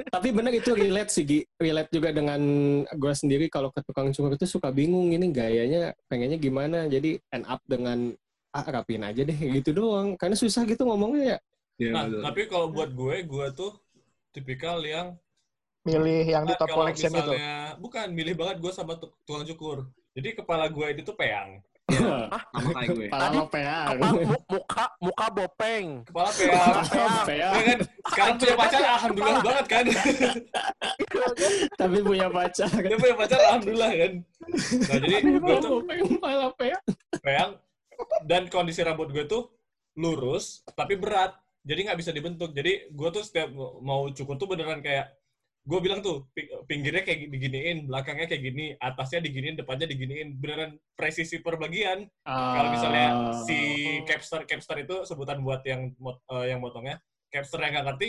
[0.08, 1.40] Tapi bener itu relate sih, Gi.
[1.54, 2.40] Relate juga dengan
[2.84, 6.86] gue sendiri kalau ke tukang cukur itu suka bingung ini gayanya pengennya gimana.
[6.86, 8.14] Jadi end up dengan
[8.50, 10.16] ah rapiin aja deh gitu doang.
[10.16, 11.38] Karena susah gitu ngomongnya ya.
[11.76, 12.20] Iya, Nah, betul.
[12.22, 13.72] tapi kalau buat gue, gue tuh
[14.30, 15.16] tipikal yang
[15.80, 17.16] Milih yang di Nah, top collection itu.
[17.16, 19.88] misalnya, bukan milih banget gue sama tuk- tukang cukur.
[20.12, 21.16] Jadi kepala gue itu tuh
[21.90, 22.28] peang.
[22.30, 23.06] sama kayak gue.
[23.08, 23.88] Pala Tadi lo peang.
[23.90, 25.86] Apa mu- muka muka bopeng.
[26.04, 26.74] Kepala peang.
[27.26, 27.52] Peang.
[27.52, 27.78] Ya kan?
[28.06, 29.84] Sekarang punya pacar, alhamdulillah banget kan.
[31.76, 32.70] Tapi punya pacar.
[32.70, 34.12] Dia punya pacar, alhamdulillah kan.
[34.80, 36.82] Nah, jadi gue tuh Peang, pala peang.
[37.20, 37.50] peang
[38.24, 39.52] dan kondisi rambut gue tuh
[39.92, 44.80] lurus tapi berat jadi nggak bisa dibentuk jadi gue tuh setiap mau cukur tuh beneran
[44.80, 45.12] kayak
[45.60, 50.80] gue bilang tuh pi- pinggirnya kayak diginiin, belakangnya kayak gini, atasnya diginiin, depannya diginiin, beneran
[50.96, 52.08] presisi per bagian.
[52.24, 53.44] Kalau misalnya Ah.
[53.44, 53.58] si
[54.08, 56.96] capster capster itu sebutan buat yang eh, yang motongnya,
[57.28, 58.08] capster yang nggak ngerti,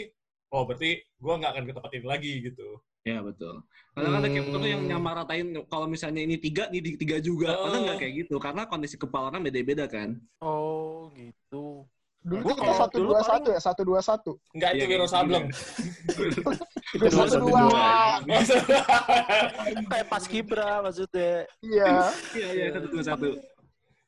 [0.50, 2.68] oh berarti gue nggak akan ke tempat ini lagi gitu.
[3.02, 3.66] Ya betul.
[3.98, 4.92] Kadang ada kayak tuh yang Hmm.
[4.94, 7.58] nyamaratain kalau misalnya ini tiga, ini tiga juga.
[7.58, 7.66] Oh.
[7.68, 10.22] Kadang nggak kayak gitu karena kondisi kepala orang beda-beda kan.
[10.40, 11.90] Oh, gitu.
[12.22, 14.32] Dulu Gua kita satu dua satu ya, satu dua satu.
[14.54, 15.46] Nggak Iya, itu kayak Wiro gitu Sableng.
[15.50, 17.88] Itu Dua, satu satu, dua.
[19.90, 21.34] Kayak pas kibra maksudnya.
[21.60, 21.90] Iya.
[22.38, 23.28] Iya iya satu dua satu.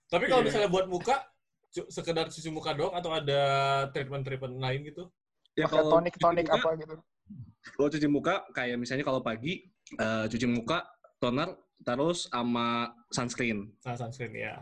[0.07, 0.47] Tapi kalau Iya.
[0.47, 1.16] misalnya buat muka,
[1.89, 3.41] sekedar cuci muka doang atau ada
[3.89, 5.09] treatment-treatment lain gitu?
[5.53, 6.95] Ya Pakai kalau tonik tonik cuci muka- apa gitu.
[7.74, 10.86] Kalau cuci muka kayak misalnya kalau pagi eh, cuci muka,
[11.18, 11.49] toner,
[11.82, 14.61] terus sama sunscreen Nah, sunscreen ya.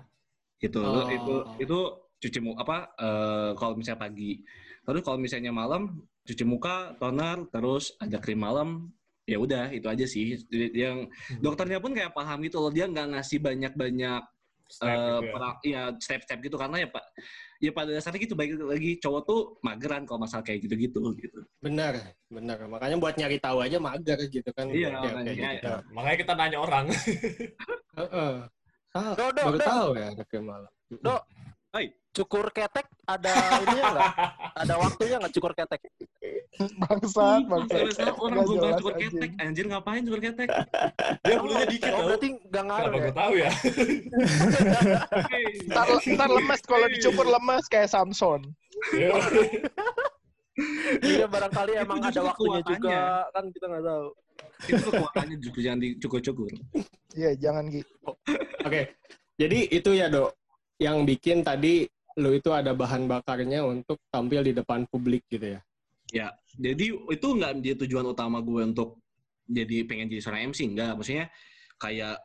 [0.57, 0.79] gitu.
[0.79, 1.03] Oh.
[1.05, 1.79] Itu itu
[2.21, 4.31] cuci muka apa eh, kalau misalnya pagi.
[4.85, 5.81] Terus kalau misalnya malam
[6.21, 8.93] cuci muka, toner, terus ada krim malam.
[9.25, 10.37] Ya udah itu aja sih.
[10.49, 11.41] Jadi Yang Hmm.
[11.41, 14.21] dokternya pun kayak paham gitu loh dia nggak ngasih banyak-banyak
[14.71, 15.51] Step eh, gitu ya.
[15.67, 17.03] ya step-step gitu karena ya pak
[17.59, 21.39] ya pada dasarnya gitu baik lagi cowok tuh mageran kalau masalah kayak gitu-gitu gitu.
[21.59, 22.55] Benar, benar.
[22.71, 24.71] Makanya buat nyari tahu aja mager gitu kan.
[24.71, 25.49] Iya, Ya, kayak makanya.
[25.51, 25.67] gitu.
[25.67, 26.85] Nah, makanya kita nanya orang.
[27.99, 28.33] Heeh.
[28.91, 29.63] Ah, Do, do, baru do.
[29.63, 30.71] tahu ya malam.
[30.99, 31.15] Do.
[31.71, 31.87] Hai.
[32.11, 33.31] Cukur ketek ada
[33.63, 34.11] ininya nggak?
[34.59, 35.79] Ada waktunya nggak cukur ketek?
[36.75, 38.11] Bangsat, bangsat.
[38.19, 39.07] Orang gue cukur anjing.
[39.15, 40.51] ketek, anjir ngapain cukur ketek?
[41.23, 42.03] Dia bulunya dikit Oh, tau.
[42.11, 42.99] berarti nggak ngaruh Kenapa ya?
[42.99, 43.51] gue tahu ya?
[45.71, 48.41] Ntar, ntar lemes kalau dicukur lemes kayak Samson.
[48.91, 49.15] Iya.
[50.99, 52.97] Iya barangkali Itu emang ada justru waktunya juga
[53.31, 54.07] kan kita nggak tahu.
[54.67, 56.51] Itu kekuatannya justru jangan dicukur-cukur.
[57.15, 57.81] Iya, jangan Gi.
[58.67, 58.81] Oke.
[59.39, 60.35] Jadi itu ya, Dok.
[60.81, 61.85] Yang bikin tadi
[62.17, 65.59] lu itu ada bahan bakarnya untuk tampil di depan publik gitu ya.
[66.11, 66.27] Ya,
[66.59, 68.99] jadi itu nggak menjadi tujuan utama gue untuk
[69.47, 70.99] jadi pengen jadi seorang MC enggak.
[70.99, 71.31] Maksudnya
[71.79, 72.19] kayak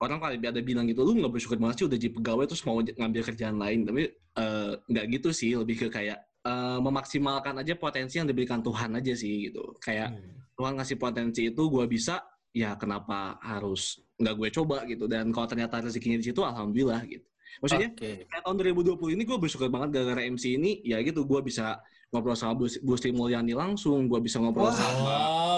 [0.00, 2.80] orang kali ada bilang gitu, lu nggak bersyukur banget sih udah jadi pegawai terus mau
[2.84, 3.88] ngambil kerjaan lain.
[3.88, 8.92] Tapi eh, nggak gitu sih, lebih ke kayak eh, memaksimalkan aja potensi yang diberikan Tuhan
[9.00, 9.76] aja sih gitu.
[9.80, 10.36] Kayak Hmm.
[10.60, 12.20] Tuhan ngasih potensi itu gue bisa,
[12.52, 15.08] ya kenapa harus nggak gue coba gitu.
[15.08, 17.29] Dan kalau ternyata rezekinya di situ, alhamdulillah gitu.
[17.58, 18.30] Maksudnya Oke.
[18.30, 22.38] kayak tahun 2020 ini gue bersyukur banget gara-gara MC ini ya gitu gue bisa ngobrol
[22.38, 24.74] sama Bu, Bu Sri Mulyani langsung gue bisa ngobrol Wah.
[24.78, 25.02] sama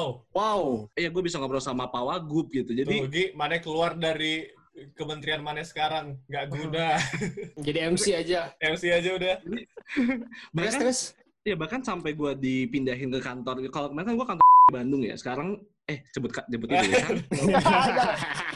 [0.03, 0.05] Wow.
[0.35, 0.63] Wow.
[0.97, 4.49] ya gue bisa ngobrol sama Pak Wagub gitu jadi Tuh, Gi, mana keluar dari
[4.97, 6.17] kementerian mana sekarang?
[6.33, 6.97] Nggak guna.
[7.67, 8.57] Jadi MC aja.
[8.57, 9.35] MC aja udah.
[9.45, 9.69] Terus
[10.57, 11.01] bahkan terus.
[11.45, 15.15] ya bahkan sampai gue dipindahin ke kantor kalau kemarin kan gue kantor di Bandung ya
[15.21, 17.17] sekarang eh sebut sebut itu ya kan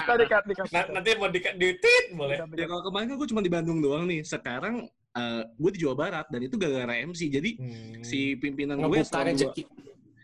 [0.07, 0.67] Tadi cut, dikat.
[0.71, 2.39] Na- nanti mau di, di tit, boleh.
[2.55, 4.87] ya kalau kemarin kan gue cuma di Bandung doang nih sekarang
[5.57, 8.03] gue di Jawa Barat dan itu gara-gara MC jadi Hmm.
[8.03, 9.65] si pimpinan gue rezeki.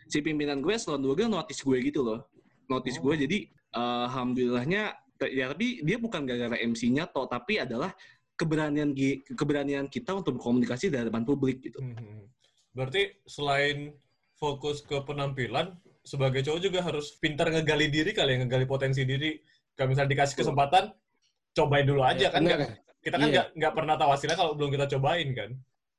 [0.05, 2.19] si pimpinan gue selama dua gue notice gue gitu loh
[2.65, 3.09] notice Oh.
[3.09, 4.83] gue jadi eh, alhamdulillahnya
[5.25, 7.91] ya tapi dia bukan gara-gara MC-nya toh tapi adalah
[8.33, 8.91] keberanian
[9.27, 12.23] keberanian kita untuk berkomunikasi di hadapan publik gitu Hmm.
[12.71, 13.93] Berarti selain
[14.33, 19.39] fokus ke penampilan, sebagai cowok juga harus pintar ngegali diri kali ya, ngegali potensi diri.
[19.73, 20.91] Kalau misalnya dikasih kesempatan,
[21.51, 22.43] cobain dulu aja kan.
[22.43, 22.59] Bener.
[22.61, 23.33] nggak- Kita kan Iya.
[23.35, 25.49] nggak nggak pernah tahu hasilnya kalau belum kita cobain kan.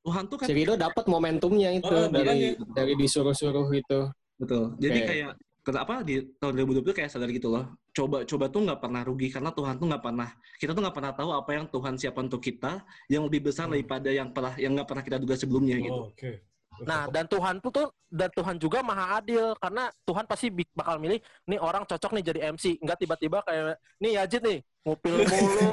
[0.04, 2.50] Tuhan tuh kan Si Rido dapat momentumnya itu Oh, dari makanya.
[2.72, 4.00] dari disuruh-suruh itu.
[4.34, 5.06] betul jadi Oke.
[5.06, 5.32] kayak
[5.62, 9.48] kenapa di tahun 2020 kayak sadar gitu loh coba coba tuh nggak pernah rugi karena
[9.48, 10.28] Tuhan tuh nggak pernah
[10.58, 12.72] kita tuh nggak pernah tahu apa yang Tuhan siapkan untuk kita
[13.06, 13.78] yang lebih besar Hmm.
[13.78, 16.42] daripada yang pernah yang nggak pernah kita duga sebelumnya gitu Oh, Oke.
[16.82, 21.22] Nah, dan Tuhan pun tuh dan Tuhan juga maha adil karena Tuhan pasti bakal milih
[21.46, 25.68] nih orang cocok nih jadi MC, enggak tiba-tiba kayak nih Yajid nih ngupil mulu.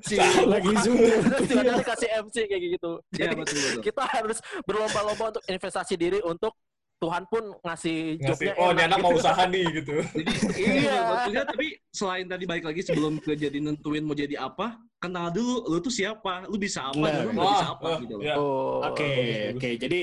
[0.06, 0.16] si
[0.48, 0.96] Lagi zoom.
[1.50, 2.92] tiba-tiba dikasih MC kayak gitu.
[3.18, 6.54] ya betul betul kita harus berlomba-lomba untuk investasi diri untuk
[7.02, 9.04] Tuhan pun ngasih Ngasih, jobnya oh ini enak anak gitu.
[9.04, 9.94] mau usaha nih gitu.
[10.62, 10.96] Iya.
[11.10, 15.66] Maksudnya tapi selain tadi balik lagi sebelum ke jadi nentuin mau jadi apa, kenal dulu
[15.66, 17.10] lu tuh siapa, lu bisa apa, Nah.
[17.10, 18.22] dan lu nggak bisa apa gitu loh.
[18.22, 18.34] ya.
[18.38, 18.78] Oh.
[18.86, 19.70] Oke, bagus, oke.
[19.82, 20.00] Jadi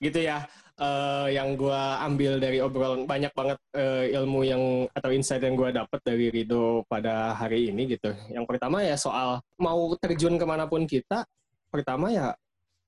[0.00, 0.38] gitu ya.
[0.80, 4.62] eh, yang gua ambil dari obrolan banyak banget eh, ilmu yang
[4.96, 8.16] atau insight yang gua dapat dari Rido pada hari ini gitu.
[8.32, 11.28] Yang pertama ya soal mau terjun ke mana pun kita,
[11.68, 12.32] pertama ya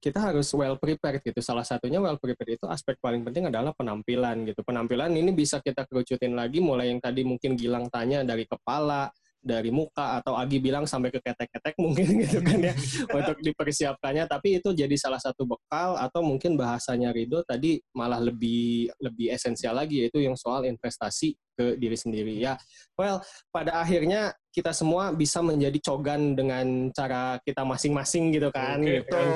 [0.03, 1.39] kita harus well prepared gitu.
[1.39, 4.67] Salah satunya well prepared itu aspek paling penting adalah penampilan gitu.
[4.67, 9.07] Penampilan ini bisa kita kerucutin lagi mulai yang tadi mungkin Gilang tanya dari kepala,
[9.43, 12.75] dari muka atau Agi bilang sampai ke ketek-ketek mungkin gitu kan ya
[13.19, 18.89] untuk dipersiapkannya tapi itu jadi salah satu bekal atau mungkin bahasanya Rido tadi malah lebih
[19.03, 22.55] lebih esensial lagi yaitu yang soal investasi ke diri sendiri ya
[22.97, 23.21] well
[23.53, 29.09] pada akhirnya kita semua bisa menjadi cogan dengan cara kita masing-masing gitu kan, Oke, gitu
[29.09, 29.29] kan.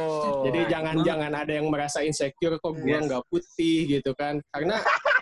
[0.44, 3.04] Jadi Nah, jangan itu- jangan ada yang merasa insecure kok gua Yes.
[3.08, 4.44] nggak putih gitu kan.
[4.52, 4.76] Karena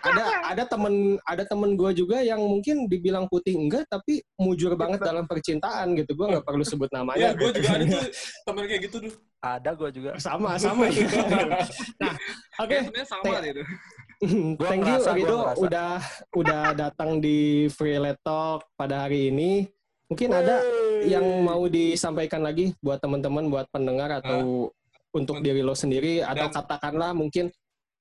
[0.05, 5.01] ada ada temen ada temen gua juga yang mungkin dibilang putih enggak tapi mujur banget
[5.01, 6.13] dalam percintaan gitu.
[6.13, 7.29] Gua nggak perlu sebut Ya, namanya.
[7.33, 8.03] gue juga ada tuh
[8.45, 9.13] temen kayak gitu tuh.
[9.41, 10.09] Ada gue juga.
[10.17, 11.05] sama sama ya.
[11.97, 12.13] Nah,
[12.59, 12.75] oke.
[12.81, 13.37] Sebenarnya sama Teh.
[13.41, 13.63] deh itu.
[14.55, 15.91] Gua Thank you Rido udah
[16.33, 17.37] udah datang di
[17.67, 19.67] Free Let Talk pada hari ini.
[20.05, 20.61] Mungkin ada
[21.03, 24.69] yang mau disampaikan lagi buat teman-teman, buat pendengar atau
[25.11, 27.49] untuk diri lo sendiri atau Dan- katakanlah mungkin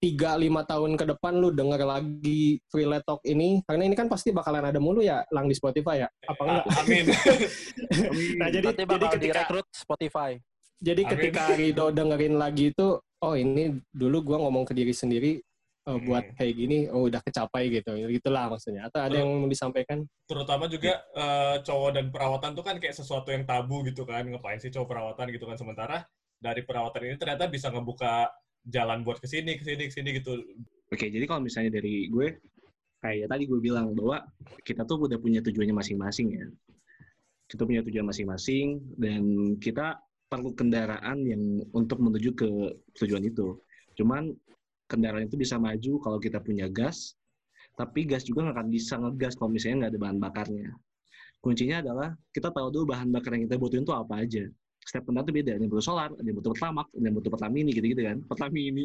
[0.05, 0.37] 3-5
[0.69, 4.61] tahun ke depan lu denger lagi Free Let Talk ini karena ini kan pasti bakalan
[4.61, 6.65] ada mulu ya lang di Spotify ya apa enggak?
[6.65, 7.05] A- Amin.
[8.37, 10.31] Nah, jadi Nanti jadi bakal ketika direkrut Spotify.
[10.77, 11.13] jadi Amin.
[11.17, 15.41] ketika Rido dengerin lagi itu oh ini dulu gua ngomong ke diri sendiri
[15.89, 16.37] oh, buat Hmm.
[16.37, 21.01] kayak gini oh udah kecapai gitu gitulah maksudnya atau ada yang mau disampaikan Terutama juga
[21.13, 24.25] eh, cowok dan perawatan tuh kan kayak sesuatu yang tabu gitu kan.
[24.25, 25.57] Ngapain sih cowok perawatan gitu kan.
[25.57, 25.97] Sementara
[26.37, 28.29] dari perawatan ini ternyata bisa ngebuka
[28.69, 30.41] jalan buat ke sini, ke sini, ke sini gitu.
[30.93, 32.41] Oke, jadi kalau misalnya dari gue,
[33.05, 34.25] kayak tadi gue bilang bahwa
[34.65, 36.47] kita tuh udah punya tujuannya masing-masing ya.
[37.45, 39.23] Kita punya tujuan masing-masing dan
[39.61, 40.01] kita
[40.33, 41.43] perlu kendaraan yang
[41.77, 42.49] untuk menuju ke
[43.05, 43.61] tujuan itu.
[44.01, 44.33] Cuman
[44.89, 47.15] kendaraan itu bisa maju kalau kita punya gas,
[47.77, 50.69] tapi gas juga nggak akan bisa ngegas kalau misalnya nggak ada bahan bakarnya.
[51.45, 54.45] Kuncinya adalah kita tahu dulu bahan bakar yang kita butuhin itu apa aja.
[54.85, 57.31] Setiap kendaraan itu beda, ada yang butuh solar, ada yang butuh pertamax, ada yang butuh
[57.33, 58.17] pertamini gitu-gitu kan.
[58.29, 58.85] Pertamini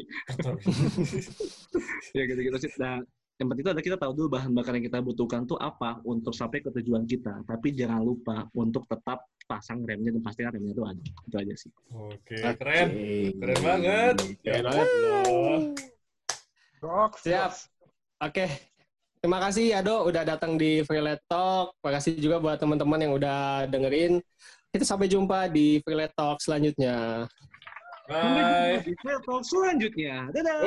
[2.18, 2.72] ya gitu-gitu sih.
[2.80, 3.04] Nah,
[3.40, 6.36] yang penting itu adalah kita tahu dulu bahan bakar yang kita butuhkan tuh apa untuk
[6.36, 7.40] sampai ke tujuan kita.
[7.48, 11.04] Tapi jangan lupa untuk tetap pasang remnya dan pastikan remnya itu ada.
[11.24, 11.72] Itu aja sih.
[11.96, 12.88] Oke, keren.
[13.40, 14.16] Keren banget.
[14.44, 14.88] Ya Keren banget.
[14.88, 15.60] Allah.
[16.84, 17.52] Goks, Siap.
[18.24, 18.46] Oke.
[19.20, 21.76] Terima kasih Ado udah datang di Free Let Talk.
[21.80, 24.24] Terima kasih juga buat teman-teman yang udah dengerin.
[24.70, 27.26] Kita sampai jumpa di Freelance Talk selanjutnya.
[28.06, 28.86] Bye.
[28.86, 30.30] Di Talk selanjutnya.
[30.30, 30.62] Dadah.